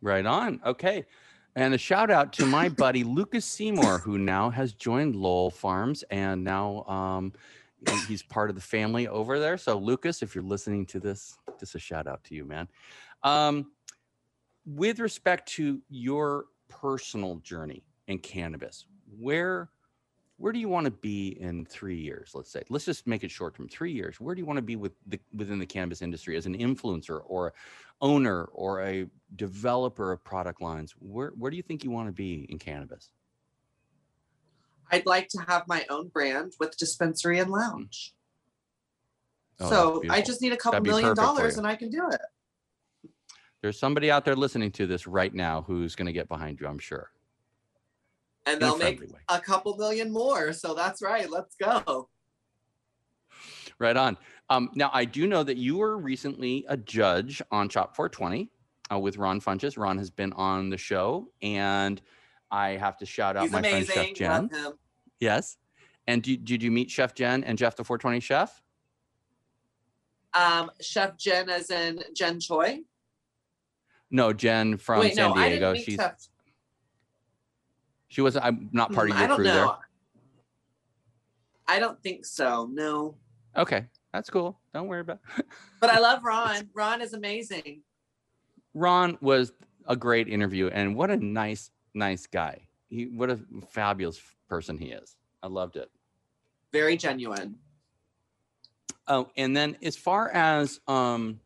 Right 0.00 0.24
on. 0.24 0.60
Okay. 0.64 1.04
And 1.56 1.74
a 1.74 1.78
shout 1.78 2.10
out 2.10 2.32
to 2.34 2.46
my 2.46 2.68
buddy 2.84 3.02
Lucas 3.02 3.44
Seymour, 3.44 3.98
who 3.98 4.18
now 4.18 4.50
has 4.50 4.72
joined 4.72 5.16
Lowell 5.16 5.50
Farms 5.50 6.04
and 6.10 6.44
now 6.44 6.84
um, 6.84 7.32
he's 8.06 8.22
part 8.22 8.50
of 8.50 8.56
the 8.56 8.62
family 8.62 9.08
over 9.08 9.40
there. 9.40 9.58
So, 9.58 9.76
Lucas, 9.76 10.22
if 10.22 10.34
you're 10.34 10.44
listening 10.44 10.86
to 10.86 11.00
this, 11.00 11.36
just 11.58 11.74
a 11.74 11.78
shout 11.78 12.06
out 12.06 12.22
to 12.24 12.34
you, 12.34 12.44
man. 12.44 12.68
Um, 13.24 13.72
with 14.64 15.00
respect 15.00 15.48
to 15.52 15.80
your 15.88 16.44
personal 16.68 17.36
journey 17.36 17.82
in 18.06 18.18
cannabis, 18.18 18.84
where 19.18 19.70
where 20.38 20.52
do 20.52 20.58
you 20.58 20.68
want 20.68 20.84
to 20.86 20.90
be 20.90 21.36
in 21.40 21.66
three 21.66 21.98
years 21.98 22.32
let's 22.34 22.50
say? 22.50 22.62
Let's 22.70 22.84
just 22.84 23.06
make 23.06 23.24
it 23.24 23.30
short 23.30 23.56
term 23.56 23.68
three 23.68 23.92
years 23.92 24.20
where 24.20 24.34
do 24.34 24.40
you 24.40 24.46
want 24.46 24.56
to 24.56 24.62
be 24.62 24.76
with 24.76 24.92
the, 25.06 25.20
within 25.34 25.58
the 25.58 25.66
cannabis 25.66 26.00
industry 26.00 26.36
as 26.36 26.46
an 26.46 26.56
influencer 26.56 27.20
or 27.26 27.52
owner 28.00 28.44
or 28.52 28.82
a 28.82 29.06
developer 29.36 30.12
of 30.12 30.22
product 30.24 30.62
lines? 30.62 30.94
Where, 30.98 31.32
where 31.36 31.50
do 31.50 31.56
you 31.56 31.62
think 31.62 31.84
you 31.84 31.90
want 31.90 32.08
to 32.08 32.12
be 32.12 32.46
in 32.48 32.58
cannabis? 32.58 33.10
I'd 34.90 35.06
like 35.06 35.28
to 35.28 35.38
have 35.46 35.64
my 35.68 35.84
own 35.90 36.08
brand 36.08 36.54
with 36.58 36.76
dispensary 36.78 37.38
and 37.38 37.48
hmm. 37.48 37.56
lounge. 37.56 38.14
Oh, 39.60 39.68
so 39.68 40.02
i 40.08 40.22
just 40.22 40.40
need 40.40 40.52
a 40.52 40.56
couple 40.56 40.80
million 40.82 41.16
dollars 41.16 41.58
and 41.58 41.66
i 41.66 41.74
can 41.74 41.90
do 41.90 42.08
it. 42.10 43.10
There's 43.60 43.76
somebody 43.76 44.08
out 44.08 44.24
there 44.24 44.36
listening 44.36 44.70
to 44.72 44.86
this 44.86 45.08
right 45.08 45.34
now 45.34 45.62
who's 45.62 45.96
going 45.96 46.06
to 46.06 46.12
get 46.12 46.28
behind 46.28 46.60
you 46.60 46.68
i'm 46.68 46.78
sure 46.78 47.10
and 48.48 48.60
they'll 48.60 48.78
make 48.78 49.00
way. 49.00 49.06
a 49.28 49.40
couple 49.40 49.76
million 49.76 50.12
more. 50.12 50.52
So 50.52 50.74
that's 50.74 51.02
right. 51.02 51.30
Let's 51.30 51.54
go. 51.56 52.08
Right 53.78 53.96
on. 53.96 54.16
Um, 54.50 54.70
now, 54.74 54.90
I 54.92 55.04
do 55.04 55.26
know 55.26 55.42
that 55.42 55.56
you 55.56 55.76
were 55.76 55.98
recently 55.98 56.64
a 56.68 56.76
judge 56.76 57.42
on 57.50 57.68
Chopped 57.68 57.94
420 57.96 58.50
uh, 58.90 58.98
with 58.98 59.18
Ron 59.18 59.40
Funches. 59.40 59.78
Ron 59.78 59.98
has 59.98 60.10
been 60.10 60.32
on 60.32 60.70
the 60.70 60.78
show, 60.78 61.28
and 61.42 62.00
I 62.50 62.70
have 62.70 62.96
to 62.98 63.06
shout 63.06 63.36
out 63.36 63.42
He's 63.44 63.52
my 63.52 63.58
amazing. 63.60 63.84
friend 63.86 64.16
Chef 64.16 64.50
Jen. 64.50 64.72
Yes. 65.20 65.58
And 66.06 66.22
did, 66.22 66.44
did 66.44 66.62
you 66.62 66.70
meet 66.70 66.90
Chef 66.90 67.14
Jen 67.14 67.44
and 67.44 67.58
Jeff 67.58 67.76
the 67.76 67.84
420 67.84 68.20
chef? 68.20 68.62
Um, 70.32 70.70
chef 70.80 71.18
Jen, 71.18 71.50
as 71.50 71.70
in 71.70 72.00
Jen 72.14 72.40
Choi. 72.40 72.80
No, 74.10 74.32
Jen 74.32 74.78
from 74.78 75.00
Wait, 75.00 75.14
San 75.14 75.30
no, 75.30 75.34
Diego. 75.34 75.74
She's 75.74 75.96
Chef 75.96 76.28
she 78.08 78.20
was 78.20 78.36
I'm 78.36 78.70
not 78.72 78.92
part 78.92 79.10
of 79.10 79.16
mm, 79.16 79.26
your 79.26 79.36
crew 79.36 79.44
know. 79.44 79.54
there. 79.54 79.76
I 81.66 81.78
don't 81.78 82.02
think 82.02 82.24
so. 82.24 82.68
No. 82.72 83.14
Okay, 83.56 83.84
that's 84.12 84.30
cool. 84.30 84.58
Don't 84.72 84.88
worry 84.88 85.02
about. 85.02 85.20
but 85.80 85.90
I 85.90 85.98
love 85.98 86.24
Ron. 86.24 86.68
Ron 86.74 87.02
is 87.02 87.12
amazing. 87.12 87.82
Ron 88.74 89.18
was 89.20 89.52
a 89.86 89.96
great 89.96 90.28
interview, 90.28 90.68
and 90.68 90.96
what 90.96 91.10
a 91.10 91.16
nice, 91.16 91.70
nice 91.94 92.26
guy. 92.26 92.62
He, 92.88 93.04
what 93.06 93.30
a 93.30 93.38
fabulous 93.70 94.20
person 94.48 94.78
he 94.78 94.86
is. 94.86 95.16
I 95.42 95.48
loved 95.48 95.76
it. 95.76 95.90
Very 96.72 96.96
genuine. 96.96 97.56
Oh, 99.06 99.30
and 99.36 99.56
then 99.56 99.76
as 99.82 99.96
far 99.96 100.30
as 100.30 100.80
um, 100.86 101.40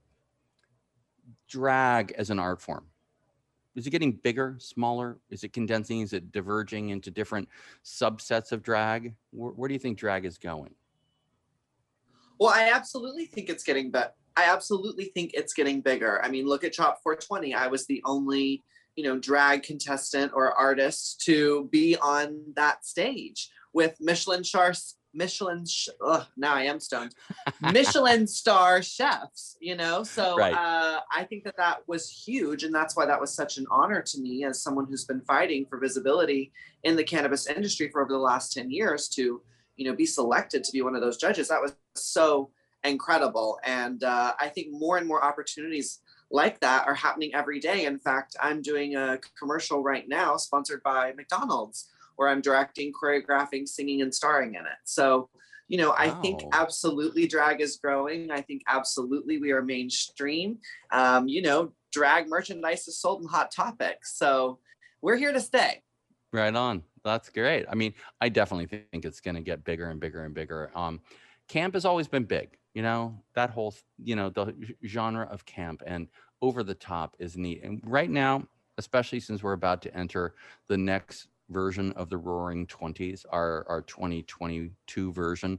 drag 1.49 2.13
as 2.17 2.31
an 2.31 2.39
art 2.39 2.61
form, 2.61 2.87
is 3.75 3.87
it 3.87 3.91
getting 3.91 4.13
bigger, 4.13 4.57
smaller? 4.59 5.19
Is 5.31 5.45
it 5.45 5.53
condensing? 5.53 6.01
Is 6.01 6.13
it 6.13 6.31
diverging 6.33 6.91
into 6.91 7.11
different 7.11 7.49
subsets 7.85 8.53
of 8.53 8.63
drag? 8.63 9.15
Where, 9.31 9.53
where 9.53 9.69
do 9.69 9.75
you 9.75 9.81
think 9.81 9.99
drag 9.99 10.25
is 10.25 10.39
going? 10.39 10.75
Well, 12.39 12.53
I 12.55 12.71
absolutely 12.73 13.27
think 13.27 13.49
it's 13.49 13.65
getting 13.65 13.91
better. 13.91 14.13
I 14.37 14.45
absolutely 14.45 15.07
think 15.07 15.33
it's 15.35 15.53
getting 15.53 15.81
bigger. 15.81 16.23
I 16.25 16.29
mean, 16.29 16.47
look 16.47 16.65
at 16.65 16.73
Chopped 16.73 17.03
420. 17.03 17.55
I 17.55 17.67
was 17.67 17.87
the 17.87 18.03
only, 18.05 18.63
you 18.97 19.05
know, 19.05 19.19
drag 19.19 19.63
contestant 19.63 20.33
or 20.35 20.53
artist 20.53 21.23
to 21.27 21.69
be 21.71 21.97
on 21.97 22.43
that 22.57 22.85
stage 22.85 23.51
with 23.73 23.97
Michelin 24.01 24.45
stars. 24.45 24.97
Michelin, 25.15 25.65
ugh, 26.05 26.27
now 26.37 26.55
I 26.55 26.63
am 26.63 26.81
stoned. 26.81 27.15
Michelin 27.61 28.27
star 28.27 28.83
chefs, 28.83 29.57
you 29.61 29.77
know. 29.77 30.03
So 30.03 30.37
right. 30.37 30.55
uh, 30.55 31.01
I 31.13 31.25
think 31.25 31.45
that 31.45 31.57
that 31.57 31.87
was 31.87 32.11
huge, 32.11 32.65
and 32.65 32.75
that's 32.75 32.97
why 32.97 33.07
that 33.07 33.21
was 33.21 33.33
such 33.33 33.59
an 33.59 33.67
honor 33.71 34.03
to 34.03 34.21
me 34.21 34.45
as 34.45 34.63
someone 34.63 34.87
who's 34.87 35.05
been 35.05 35.21
fighting 35.21 35.67
for 35.67 35.79
visibility 35.79 36.53
in 36.85 36.97
the 36.97 37.05
cannabis 37.05 37.47
industry 37.47 37.91
for 37.91 38.03
over 38.03 38.13
the 38.13 38.19
last 38.19 38.53
ten 38.53 38.71
years 38.71 39.09
to, 39.11 39.43
you 39.77 39.85
know, 39.85 39.95
be 39.95 40.07
selected 40.07 40.65
to 40.65 40.73
be 40.73 40.83
one 40.83 40.95
of 40.95 41.03
those 41.03 41.17
judges. 41.17 41.49
That 41.49 41.61
was 41.61 41.75
so 41.95 42.51
incredible. 42.85 43.59
And 43.65 44.03
uh, 44.05 44.33
I 44.41 44.49
think 44.49 44.69
more 44.73 44.99
and 44.99 45.07
more 45.07 45.25
opportunities 45.25 46.01
like 46.31 46.59
that 46.61 46.87
are 46.87 46.95
happening 46.95 47.35
every 47.35 47.61
day. 47.61 47.85
In 47.85 47.99
fact, 47.99 48.37
I'm 48.41 48.63
doing 48.63 48.97
a 48.97 49.21
commercial 49.39 49.83
right 49.83 50.09
now 50.09 50.37
sponsored 50.37 50.83
by 50.83 51.13
McDonald's 51.13 51.91
where 52.17 52.29
I'm 52.29 52.41
directing, 52.41 52.93
choreographing, 52.93 53.67
singing, 53.69 54.03
and 54.03 54.15
starring 54.15 54.55
in 54.55 54.63
it. 54.63 54.79
So, 54.85 55.29
you 55.69 55.79
know, 55.79 55.91
wow. 55.91 55.97
I 55.99 56.11
think 56.11 56.43
absolutely 56.53 57.27
drag 57.27 57.61
is 57.61 57.77
growing. 57.77 58.31
I 58.31 58.41
think 58.41 58.63
absolutely 58.69 59.39
we 59.39 59.53
are 59.53 59.63
mainstream. 59.63 60.59
Um, 60.91 61.29
you 61.29 61.43
know, 61.43 61.73
drag 61.93 62.29
merchandise 62.29 62.89
is 62.89 63.01
sold 63.01 63.23
in 63.23 63.29
Hot 63.29 63.51
Topics. 63.51 64.17
So 64.17 64.59
we're 65.01 65.17
here 65.17 65.33
to 65.33 65.41
stay. 65.41 65.83
Right 66.33 66.55
on. 66.55 66.83
That's 67.05 67.29
great. 67.29 67.67
I 67.69 67.75
mean, 67.75 67.95
I 68.21 68.29
definitely 68.29 68.67
think 68.67 69.05
it's 69.05 69.21
going 69.21 69.35
to 69.35 69.41
get 69.41 69.65
bigger 69.65 69.91
and 69.91 70.01
bigger 70.01 70.25
and 70.25 70.35
bigger. 70.35 70.71
Um, 70.75 71.01
camp 71.49 71.75
has 71.75 71.85
always 71.85 72.09
been 72.09 72.25
big 72.25 72.57
you 72.75 72.83
know 72.83 73.19
that 73.35 73.51
whole 73.51 73.75
you 74.03 74.17
know 74.17 74.31
the 74.31 74.55
genre 74.87 75.29
of 75.31 75.45
camp 75.45 75.83
and 75.87 76.09
over 76.41 76.63
the 76.63 76.75
top 76.75 77.17
is 77.19 77.37
neat 77.37 77.63
and 77.63 77.81
right 77.85 78.11
now 78.11 78.43
especially 78.79 79.21
since 79.21 79.43
we're 79.43 79.53
about 79.53 79.83
to 79.83 79.95
enter 79.97 80.35
the 80.69 80.77
next 80.77 81.29
version 81.53 81.93
of 81.93 82.09
the 82.09 82.17
roaring 82.17 82.67
20s 82.67 83.25
our 83.31 83.65
our 83.69 83.83
2022 83.83 85.13
version 85.13 85.59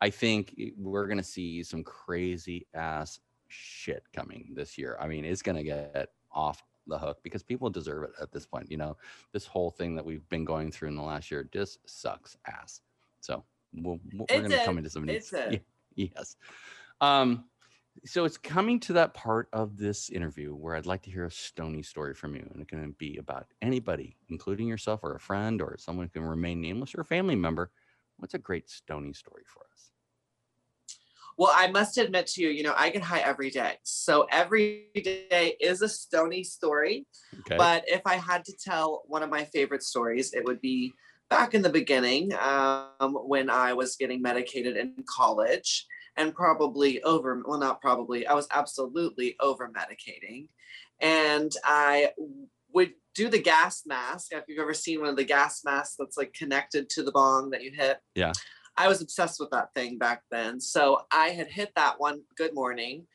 i 0.00 0.08
think 0.08 0.54
we're 0.76 1.06
going 1.06 1.18
to 1.18 1.24
see 1.24 1.62
some 1.62 1.82
crazy 1.82 2.66
ass 2.74 3.20
shit 3.48 4.04
coming 4.14 4.52
this 4.54 4.78
year 4.78 4.96
i 5.00 5.06
mean 5.06 5.24
it's 5.24 5.42
going 5.42 5.56
to 5.56 5.64
get 5.64 6.10
off 6.32 6.62
the 6.88 6.98
hook 6.98 7.18
because 7.22 7.42
people 7.42 7.70
deserve 7.70 8.02
it 8.02 8.10
at 8.20 8.32
this 8.32 8.46
point 8.46 8.70
you 8.70 8.76
know 8.76 8.96
this 9.32 9.46
whole 9.46 9.70
thing 9.70 9.94
that 9.94 10.04
we've 10.04 10.28
been 10.28 10.44
going 10.44 10.70
through 10.70 10.88
in 10.88 10.96
the 10.96 11.02
last 11.02 11.30
year 11.30 11.48
just 11.52 11.78
sucks 11.88 12.36
ass 12.46 12.80
so 13.20 13.44
we 13.74 14.00
we 14.12 14.36
are 14.36 14.40
going 14.40 14.50
to 14.50 14.64
come 14.64 14.78
into 14.78 14.90
some 14.90 15.04
needs. 15.04 15.32
yes. 15.94 16.36
Um, 17.00 17.44
so 18.04 18.24
it's 18.24 18.38
coming 18.38 18.80
to 18.80 18.94
that 18.94 19.14
part 19.14 19.48
of 19.52 19.76
this 19.76 20.10
interview 20.10 20.54
where 20.54 20.74
I'd 20.74 20.86
like 20.86 21.02
to 21.02 21.10
hear 21.10 21.26
a 21.26 21.30
stony 21.30 21.82
story 21.82 22.14
from 22.14 22.34
you. 22.34 22.48
And 22.52 22.62
it 22.62 22.68
can 22.68 22.94
be 22.98 23.18
about 23.18 23.46
anybody, 23.60 24.16
including 24.28 24.66
yourself 24.66 25.00
or 25.02 25.14
a 25.14 25.20
friend 25.20 25.60
or 25.60 25.76
someone 25.78 26.06
who 26.06 26.20
can 26.20 26.28
remain 26.28 26.60
nameless 26.60 26.94
or 26.94 27.02
a 27.02 27.04
family 27.04 27.36
member. 27.36 27.70
What's 28.16 28.34
a 28.34 28.38
great 28.38 28.70
stony 28.70 29.12
story 29.12 29.44
for 29.46 29.64
us? 29.72 29.92
Well, 31.38 31.52
I 31.54 31.68
must 31.68 31.96
admit 31.96 32.26
to 32.28 32.42
you, 32.42 32.48
you 32.48 32.62
know, 32.62 32.74
I 32.76 32.90
get 32.90 33.02
high 33.02 33.20
every 33.20 33.50
day. 33.50 33.76
So 33.84 34.26
every 34.30 34.88
day 34.94 35.56
is 35.60 35.80
a 35.80 35.88
stony 35.88 36.44
story. 36.44 37.06
Okay. 37.40 37.56
But 37.56 37.84
if 37.86 38.02
I 38.04 38.16
had 38.16 38.44
to 38.46 38.52
tell 38.56 39.02
one 39.06 39.22
of 39.22 39.30
my 39.30 39.44
favorite 39.44 39.82
stories, 39.82 40.34
it 40.34 40.44
would 40.44 40.60
be 40.60 40.92
back 41.30 41.54
in 41.54 41.62
the 41.62 41.70
beginning 41.70 42.32
um, 42.34 43.14
when 43.14 43.48
I 43.48 43.72
was 43.72 43.96
getting 43.96 44.20
medicated 44.20 44.76
in 44.76 44.94
college 45.08 45.86
and 46.16 46.34
probably 46.34 47.02
over, 47.02 47.42
well, 47.46 47.58
not 47.58 47.80
probably, 47.80 48.26
I 48.26 48.34
was 48.34 48.48
absolutely 48.52 49.36
over 49.40 49.70
medicating. 49.70 50.48
And 51.00 51.52
I 51.64 52.10
would 52.72 52.92
do 53.14 53.28
the 53.28 53.40
gas 53.40 53.82
mask. 53.86 54.32
If 54.32 54.44
you've 54.48 54.58
ever 54.58 54.74
seen 54.74 55.00
one 55.00 55.08
of 55.08 55.16
the 55.16 55.24
gas 55.24 55.62
masks 55.64 55.96
that's 55.98 56.16
like 56.16 56.32
connected 56.32 56.88
to 56.90 57.02
the 57.02 57.12
bong 57.12 57.50
that 57.50 57.62
you 57.62 57.72
hit. 57.72 57.98
Yeah. 58.14 58.32
I 58.76 58.88
was 58.88 59.02
obsessed 59.02 59.38
with 59.38 59.50
that 59.50 59.74
thing 59.74 59.98
back 59.98 60.22
then. 60.30 60.60
So 60.60 61.02
I 61.10 61.28
had 61.28 61.48
hit 61.48 61.72
that 61.76 62.00
one 62.00 62.22
good 62.36 62.54
morning 62.54 63.06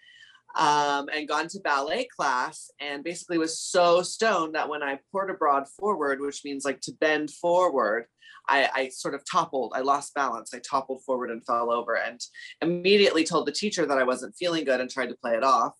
um, 0.55 1.10
and 1.13 1.27
gone 1.27 1.47
to 1.49 1.60
ballet 1.60 2.07
class 2.15 2.71
and 2.79 3.03
basically 3.03 3.38
was 3.38 3.60
so 3.60 4.01
stoned 4.01 4.55
that 4.55 4.69
when 4.69 4.81
I 4.81 4.99
port 5.12 5.29
de 5.29 5.33
bras 5.33 5.71
forward, 5.77 6.19
which 6.19 6.43
means 6.43 6.65
like 6.65 6.81
to 6.81 6.93
bend 6.93 7.31
forward, 7.31 8.05
I, 8.49 8.69
I, 8.73 8.89
sort 8.89 9.13
of 9.13 9.23
toppled. 9.29 9.73
I 9.75 9.81
lost 9.81 10.13
balance. 10.13 10.53
I 10.53 10.60
toppled 10.60 11.03
forward 11.03 11.31
and 11.31 11.45
fell 11.45 11.71
over 11.71 11.97
and 11.97 12.19
immediately 12.62 13.25
told 13.25 13.45
the 13.45 13.51
teacher 13.51 13.86
that 13.86 13.97
I 13.97 14.03
wasn't 14.03 14.36
feeling 14.38 14.63
good 14.63 14.79
and 14.79 14.89
tried 14.89 15.10
to 15.10 15.17
play 15.21 15.36
it 15.36 15.43
off. 15.43 15.73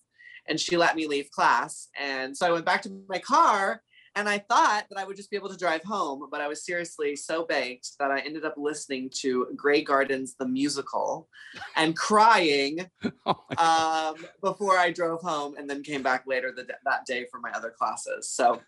And 0.48 0.60
she 0.60 0.76
let 0.76 0.94
me 0.94 1.06
leave 1.06 1.30
class. 1.30 1.88
And 1.98 2.36
so 2.36 2.46
I 2.46 2.52
went 2.52 2.66
back 2.66 2.82
to 2.82 3.02
my 3.08 3.18
car 3.18 3.82
and 4.18 4.28
I 4.28 4.38
thought 4.38 4.86
that 4.90 4.98
I 4.98 5.04
would 5.04 5.16
just 5.16 5.30
be 5.30 5.36
able 5.36 5.48
to 5.48 5.56
drive 5.56 5.84
home, 5.84 6.26
but 6.28 6.40
I 6.40 6.48
was 6.48 6.66
seriously 6.66 7.14
so 7.14 7.44
baked 7.44 7.90
that 8.00 8.10
I 8.10 8.18
ended 8.18 8.44
up 8.44 8.54
listening 8.56 9.10
to 9.20 9.46
Grey 9.54 9.80
Gardens 9.82 10.34
the 10.34 10.48
musical 10.48 11.28
and 11.76 11.96
crying 11.96 12.90
oh 13.26 13.36
um, 13.56 14.26
before 14.42 14.76
I 14.76 14.90
drove 14.90 15.22
home, 15.22 15.54
and 15.56 15.70
then 15.70 15.84
came 15.84 16.02
back 16.02 16.24
later 16.26 16.52
the, 16.54 16.66
that 16.84 17.06
day 17.06 17.26
for 17.30 17.38
my 17.38 17.52
other 17.52 17.70
classes. 17.70 18.28
So, 18.28 18.60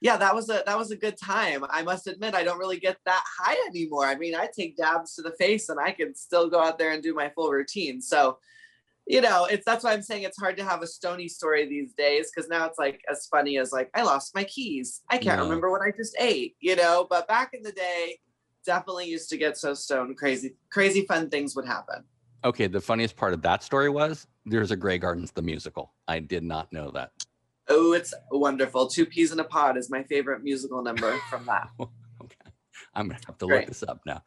yeah, 0.00 0.16
that 0.16 0.34
was 0.34 0.50
a 0.50 0.64
that 0.66 0.76
was 0.76 0.90
a 0.90 0.96
good 0.96 1.16
time. 1.16 1.64
I 1.70 1.84
must 1.84 2.08
admit, 2.08 2.34
I 2.34 2.42
don't 2.42 2.58
really 2.58 2.80
get 2.80 2.96
that 3.06 3.22
high 3.38 3.56
anymore. 3.68 4.06
I 4.06 4.16
mean, 4.16 4.34
I 4.34 4.48
take 4.52 4.76
dabs 4.76 5.14
to 5.14 5.22
the 5.22 5.36
face, 5.38 5.68
and 5.68 5.78
I 5.78 5.92
can 5.92 6.16
still 6.16 6.50
go 6.50 6.60
out 6.60 6.80
there 6.80 6.90
and 6.90 7.02
do 7.02 7.14
my 7.14 7.28
full 7.28 7.50
routine. 7.50 8.02
So 8.02 8.38
you 9.06 9.20
know, 9.20 9.44
it's 9.44 9.64
that's 9.64 9.84
why 9.84 9.92
I'm 9.92 10.02
saying 10.02 10.24
it's 10.24 10.38
hard 10.38 10.56
to 10.56 10.64
have 10.64 10.82
a 10.82 10.86
stony 10.86 11.28
story 11.28 11.66
these 11.68 11.92
days 11.92 12.30
because 12.34 12.48
now 12.48 12.66
it's 12.66 12.78
like 12.78 13.00
as 13.10 13.26
funny 13.26 13.58
as 13.58 13.72
like 13.72 13.88
I 13.94 14.02
lost 14.02 14.34
my 14.34 14.44
keys. 14.44 15.02
I 15.08 15.18
can't 15.18 15.40
remember 15.40 15.70
what 15.70 15.80
I 15.80 15.92
just 15.96 16.16
ate, 16.18 16.56
you 16.60 16.74
know. 16.74 17.06
But 17.08 17.28
back 17.28 17.54
in 17.54 17.62
the 17.62 17.72
day, 17.72 18.18
definitely 18.64 19.06
used 19.06 19.30
to 19.30 19.36
get 19.36 19.56
so 19.56 19.74
stoned, 19.74 20.16
crazy, 20.16 20.56
crazy 20.70 21.06
fun 21.06 21.30
things 21.30 21.54
would 21.54 21.66
happen. 21.66 22.02
Okay, 22.44 22.66
the 22.66 22.80
funniest 22.80 23.16
part 23.16 23.32
of 23.32 23.42
that 23.42 23.62
story 23.62 23.88
was 23.88 24.26
there's 24.44 24.72
a 24.72 24.76
Grey 24.76 24.98
Gardens 24.98 25.30
the 25.30 25.42
musical. 25.42 25.94
I 26.08 26.18
did 26.18 26.42
not 26.42 26.72
know 26.72 26.90
that. 26.90 27.12
Oh, 27.68 27.92
it's 27.92 28.12
wonderful. 28.30 28.88
Two 28.88 29.06
peas 29.06 29.32
in 29.32 29.40
a 29.40 29.44
pod 29.44 29.76
is 29.76 29.90
my 29.90 30.02
favorite 30.04 30.42
musical 30.42 30.82
number 30.82 31.16
from 31.30 31.46
that. 31.46 31.68
okay, 31.80 32.50
I'm 32.94 33.08
gonna 33.08 33.20
have 33.26 33.38
to 33.38 33.46
Great. 33.46 33.60
look 33.60 33.68
this 33.68 33.82
up 33.84 34.00
now. 34.04 34.22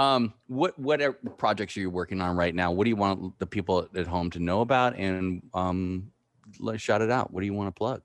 Um, 0.00 0.32
what 0.46 0.78
what 0.78 0.98
projects 1.36 1.76
are 1.76 1.80
you 1.80 1.90
working 1.90 2.22
on 2.22 2.34
right 2.34 2.54
now? 2.54 2.72
What 2.72 2.84
do 2.84 2.88
you 2.88 2.96
want 2.96 3.38
the 3.38 3.46
people 3.46 3.86
at 3.94 4.06
home 4.06 4.30
to 4.30 4.38
know 4.38 4.62
about? 4.62 4.96
And 4.96 5.42
um, 5.52 6.10
let's 6.58 6.82
shout 6.82 7.02
it 7.02 7.10
out. 7.10 7.30
What 7.30 7.40
do 7.40 7.46
you 7.46 7.52
want 7.52 7.68
to 7.68 7.78
plug? 7.78 8.00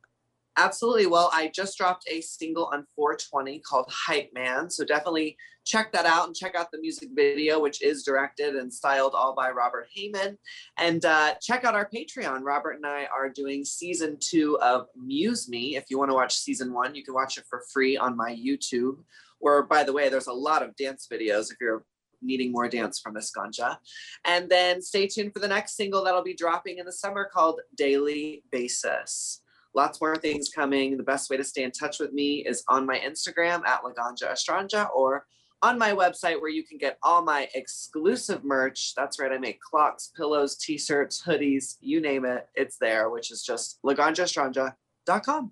Absolutely. 0.58 1.06
Well, 1.08 1.30
I 1.34 1.52
just 1.56 1.78
dropped 1.78 2.04
a 2.10 2.20
single 2.20 2.66
on 2.66 2.86
420 2.98 3.60
called 3.60 3.90
Hype 3.90 4.30
Man. 4.34 4.70
So 4.70 4.84
definitely 4.84 5.38
check 5.64 5.94
that 5.94 6.06
out 6.06 6.28
and 6.28 6.36
check 6.36 6.54
out 6.54 6.70
the 6.70 6.80
music 6.80 7.10
video, 7.14 7.62
which 7.62 7.82
is 7.82 8.04
directed 8.04 8.56
and 8.56 8.74
styled 8.74 9.14
all 9.16 9.34
by 9.34 9.50
Robert 9.52 9.88
Heyman. 9.98 10.38
And 10.78 11.04
uh, 11.06 11.36
check 11.42 11.64
out 11.64 11.76
our 11.76 11.90
Patreon. 11.90 12.42
Robert 12.44 12.74
and 12.74 12.86
I 12.86 13.06
are 13.06 13.30
doing 13.30 13.64
season 13.64 14.18
two 14.20 14.60
of 14.60 14.88
Muse 14.98 15.48
Me. 15.48 15.78
If 15.78 15.86
you 15.90 15.98
want 15.98 16.12
to 16.12 16.16
watch 16.16 16.36
season 16.36 16.74
one, 16.74 16.94
you 16.94 17.06
can 17.06 17.14
watch 17.14 17.38
it 17.38 17.46
for 17.50 17.64
free 17.72 17.96
on 17.96 18.18
my 18.18 18.34
YouTube 18.34 18.98
where 19.46 19.62
by 19.62 19.84
the 19.84 19.94
way, 19.94 20.10
there's 20.10 20.26
a 20.26 20.34
lot 20.34 20.64
of 20.64 20.76
dance 20.76 21.08
videos 21.12 21.52
if 21.52 21.58
you're 21.62 21.86
needing 22.20 22.52
more 22.52 22.68
dance 22.68 23.00
from 23.00 23.14
Miss 23.14 23.32
Ganja. 23.32 23.78
And 24.26 24.50
then 24.50 24.82
stay 24.82 25.06
tuned 25.06 25.34
for 25.34 25.40
the 25.40 25.48
next 25.48 25.78
single 25.78 26.04
that'll 26.04 26.24
be 26.24 26.34
dropping 26.34 26.80
in 26.80 26.86
the 26.88 26.92
summer 26.92 27.30
called 27.32 27.62
Daily 27.78 28.42
Basis. 28.52 29.44
Lots 29.76 30.02
more 30.02 30.16
things 30.16 30.50
coming. 30.50 30.98
The 30.98 31.04
best 31.04 31.30
way 31.30 31.38
to 31.38 31.44
stay 31.44 31.62
in 31.62 31.70
touch 31.70 32.00
with 32.00 32.12
me 32.12 32.44
is 32.44 32.64
on 32.68 32.88
my 32.88 32.98
Instagram 32.98 33.64
at 33.68 33.84
Laganja 33.84 34.32
Estranja 34.32 34.90
or 34.96 35.28
on 35.62 35.78
my 35.78 35.92
website 35.92 36.42
where 36.42 36.50
you 36.50 36.64
can 36.64 36.80
get 36.80 36.98
all 37.04 37.22
my 37.22 37.48
exclusive 37.54 38.44
merch. 38.44 38.94
That's 38.96 39.20
right, 39.20 39.32
I 39.32 39.38
make 39.38 39.60
clocks, 39.62 40.12
pillows, 40.18 40.58
t-shirts, 40.58 41.22
hoodies, 41.24 41.76
you 41.82 42.02
name 42.02 42.26
it. 42.26 42.48
It's 42.56 42.78
there, 42.80 43.12
which 43.12 43.32
is 43.32 43.44
just 43.44 43.78
laganjaestranja.com. 43.86 45.52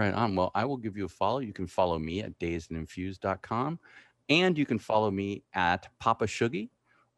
Right 0.00 0.14
on. 0.14 0.34
Well, 0.34 0.50
I 0.54 0.64
will 0.64 0.78
give 0.78 0.96
you 0.96 1.04
a 1.04 1.08
follow. 1.08 1.40
You 1.40 1.52
can 1.52 1.66
follow 1.66 1.98
me 1.98 2.22
at 2.22 2.38
dazedandinfused.com 2.38 3.78
and 4.30 4.56
you 4.56 4.64
can 4.64 4.78
follow 4.78 5.10
me 5.10 5.42
at 5.52 5.88
Papa 5.98 6.24
Shuggy 6.24 6.70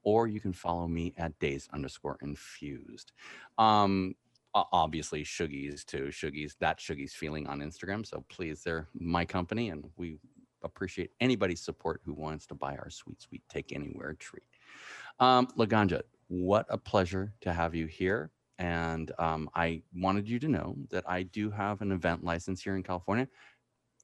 or 0.03 0.27
you 0.27 0.41
can 0.41 0.53
follow 0.53 0.89
me 0.89 1.15
at 1.17 1.39
days 1.39 1.69
underscore 1.73 2.19
infused. 2.23 3.13
Um, 3.57 4.17
obviously 4.53 5.23
Shoogies 5.23 5.85
too. 5.85 6.07
Shoogies, 6.07 6.57
that 6.59 6.81
Shoogies 6.81 7.13
feeling 7.13 7.47
on 7.47 7.61
Instagram. 7.61 8.05
So 8.05 8.25
please, 8.29 8.65
they're 8.65 8.89
my 8.99 9.25
company, 9.25 9.69
and 9.69 9.85
we 9.97 10.19
appreciate 10.65 11.13
anybody's 11.21 11.61
support 11.61 12.01
who 12.05 12.15
wants 12.15 12.49
to 12.49 12.57
buy 12.57 12.75
our 12.75 12.91
sweet, 12.91 13.23
sweet 13.23 13.43
take 13.49 13.73
anywhere 13.73 14.15
treat. 14.15 14.43
Um, 15.21 15.47
Laganja, 15.57 16.03
what 16.27 16.67
a 16.69 16.79
pleasure 16.79 17.33
to 17.43 17.53
have 17.53 17.77
you 17.77 17.87
here. 17.87 18.33
And 18.63 19.11
um, 19.19 19.51
I 19.57 19.83
wanted 19.93 20.29
you 20.29 20.39
to 20.39 20.49
know 20.49 20.77
that 20.91 21.03
I 21.09 21.25
do 21.25 21.51
have 21.51 21.81
an 21.83 21.91
event 21.91 22.23
license 22.23 22.63
here 22.63 22.77
in 22.77 22.85
California 22.85 23.27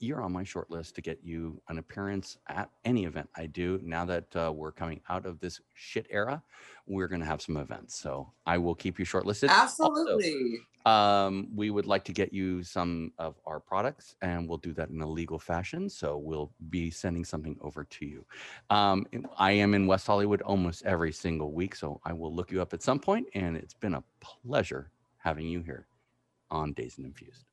you're 0.01 0.23
on 0.23 0.33
my 0.33 0.45
short 0.45 0.71
list 0.71 0.95
to 0.95 1.01
get 1.01 1.19
you 1.23 1.61
an 1.69 1.79
appearance 1.79 2.39
at 2.49 2.71
any 2.85 3.05
event 3.05 3.29
I 3.37 3.47
do. 3.47 3.81
Now 3.83 4.05
that 4.07 4.37
uh, 4.37 4.53
we're 4.55 4.73
coming 4.73 5.01
out 5.09 5.27
of 5.27 5.41
this 5.41 5.61
shit 5.75 6.07
era, 6.11 6.43
we're 6.87 7.09
going 7.09 7.21
to 7.21 7.27
have 7.27 7.43
some 7.43 7.57
events. 7.57 7.99
So 7.99 8.33
I 8.47 8.59
will 8.59 8.75
keep 8.75 8.99
you 8.99 9.05
shortlisted. 9.05 9.49
Absolutely. 9.49 10.61
Also, 10.85 10.91
um, 10.91 11.49
we 11.55 11.71
would 11.71 11.87
like 11.87 12.05
to 12.05 12.13
get 12.13 12.33
you 12.33 12.63
some 12.63 13.13
of 13.19 13.35
our 13.45 13.61
products, 13.61 14.15
and 14.23 14.49
we'll 14.49 14.59
do 14.59 14.73
that 14.73 14.89
in 14.89 15.03
a 15.03 15.07
legal 15.07 15.39
fashion. 15.39 15.91
So 15.91 16.17
we'll 16.17 16.51
be 16.71 16.91
sending 16.91 17.25
something 17.25 17.59
over 17.61 17.85
to 17.85 18.07
you. 18.07 18.25
Um, 18.71 19.07
I 19.37 19.53
am 19.53 19.75
in 19.75 19.87
West 19.87 20.07
Hollywood 20.07 20.41
almost 20.43 20.85
every 20.87 21.13
single 21.13 21.53
week, 21.53 21.75
so 21.75 22.01
I 22.05 22.13
will 22.13 22.35
look 22.35 22.51
you 22.51 22.63
up 22.63 22.73
at 22.73 22.83
some 22.83 22.99
point, 23.01 23.27
and 23.35 23.57
it's 23.57 23.75
been 23.75 23.95
a 23.95 24.05
pleasure 24.21 24.91
having 25.19 25.47
you 25.47 25.61
here 25.61 25.87
on 26.51 26.73
Dazed 26.73 26.99
and 26.99 27.07
Infused. 27.07 27.45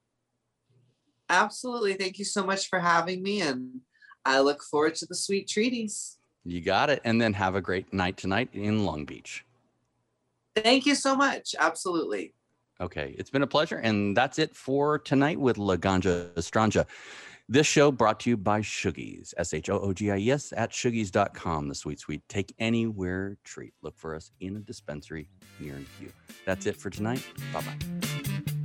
Absolutely. 1.29 1.93
Thank 1.93 2.19
you 2.19 2.25
so 2.25 2.45
much 2.45 2.69
for 2.69 2.79
having 2.79 3.23
me. 3.23 3.41
And 3.41 3.81
I 4.23 4.39
look 4.39 4.61
forward 4.63 4.95
to 4.95 5.05
the 5.05 5.15
sweet 5.15 5.47
treaties. 5.47 6.17
You 6.43 6.61
got 6.61 6.89
it. 6.89 7.01
And 7.03 7.19
then 7.19 7.33
have 7.33 7.55
a 7.55 7.61
great 7.61 7.93
night 7.93 8.17
tonight 8.17 8.49
in 8.53 8.85
Long 8.85 9.05
Beach. 9.05 9.45
Thank 10.55 10.85
you 10.85 10.95
so 10.95 11.15
much. 11.15 11.55
Absolutely. 11.59 12.33
Okay. 12.79 13.15
It's 13.17 13.29
been 13.29 13.41
a 13.41 13.47
pleasure. 13.47 13.77
And 13.77 14.15
that's 14.15 14.39
it 14.39 14.55
for 14.55 14.99
tonight 14.99 15.39
with 15.39 15.57
Laganja 15.57 16.33
Estranja. 16.33 16.85
This 17.47 17.67
show 17.67 17.91
brought 17.91 18.21
to 18.21 18.31
you 18.31 18.37
by 18.37 18.61
Shoogies, 18.61 19.31
S 19.37 19.53
H 19.53 19.69
O 19.69 19.79
O 19.79 19.93
G 19.93 20.09
I 20.09 20.17
E 20.17 20.31
S, 20.31 20.51
at 20.57 20.71
shoogies.com. 20.71 21.67
The 21.67 21.75
sweet, 21.75 21.99
sweet, 21.99 22.27
take 22.27 22.55
anywhere 22.57 23.37
treat. 23.43 23.73
Look 23.83 23.97
for 23.99 24.15
us 24.15 24.31
in 24.39 24.55
a 24.55 24.59
dispensary 24.59 25.29
near 25.59 25.77
you. 26.01 26.11
That's 26.45 26.65
it 26.65 26.75
for 26.75 26.89
tonight. 26.89 27.23
Bye 27.53 27.61
bye. 27.61 28.64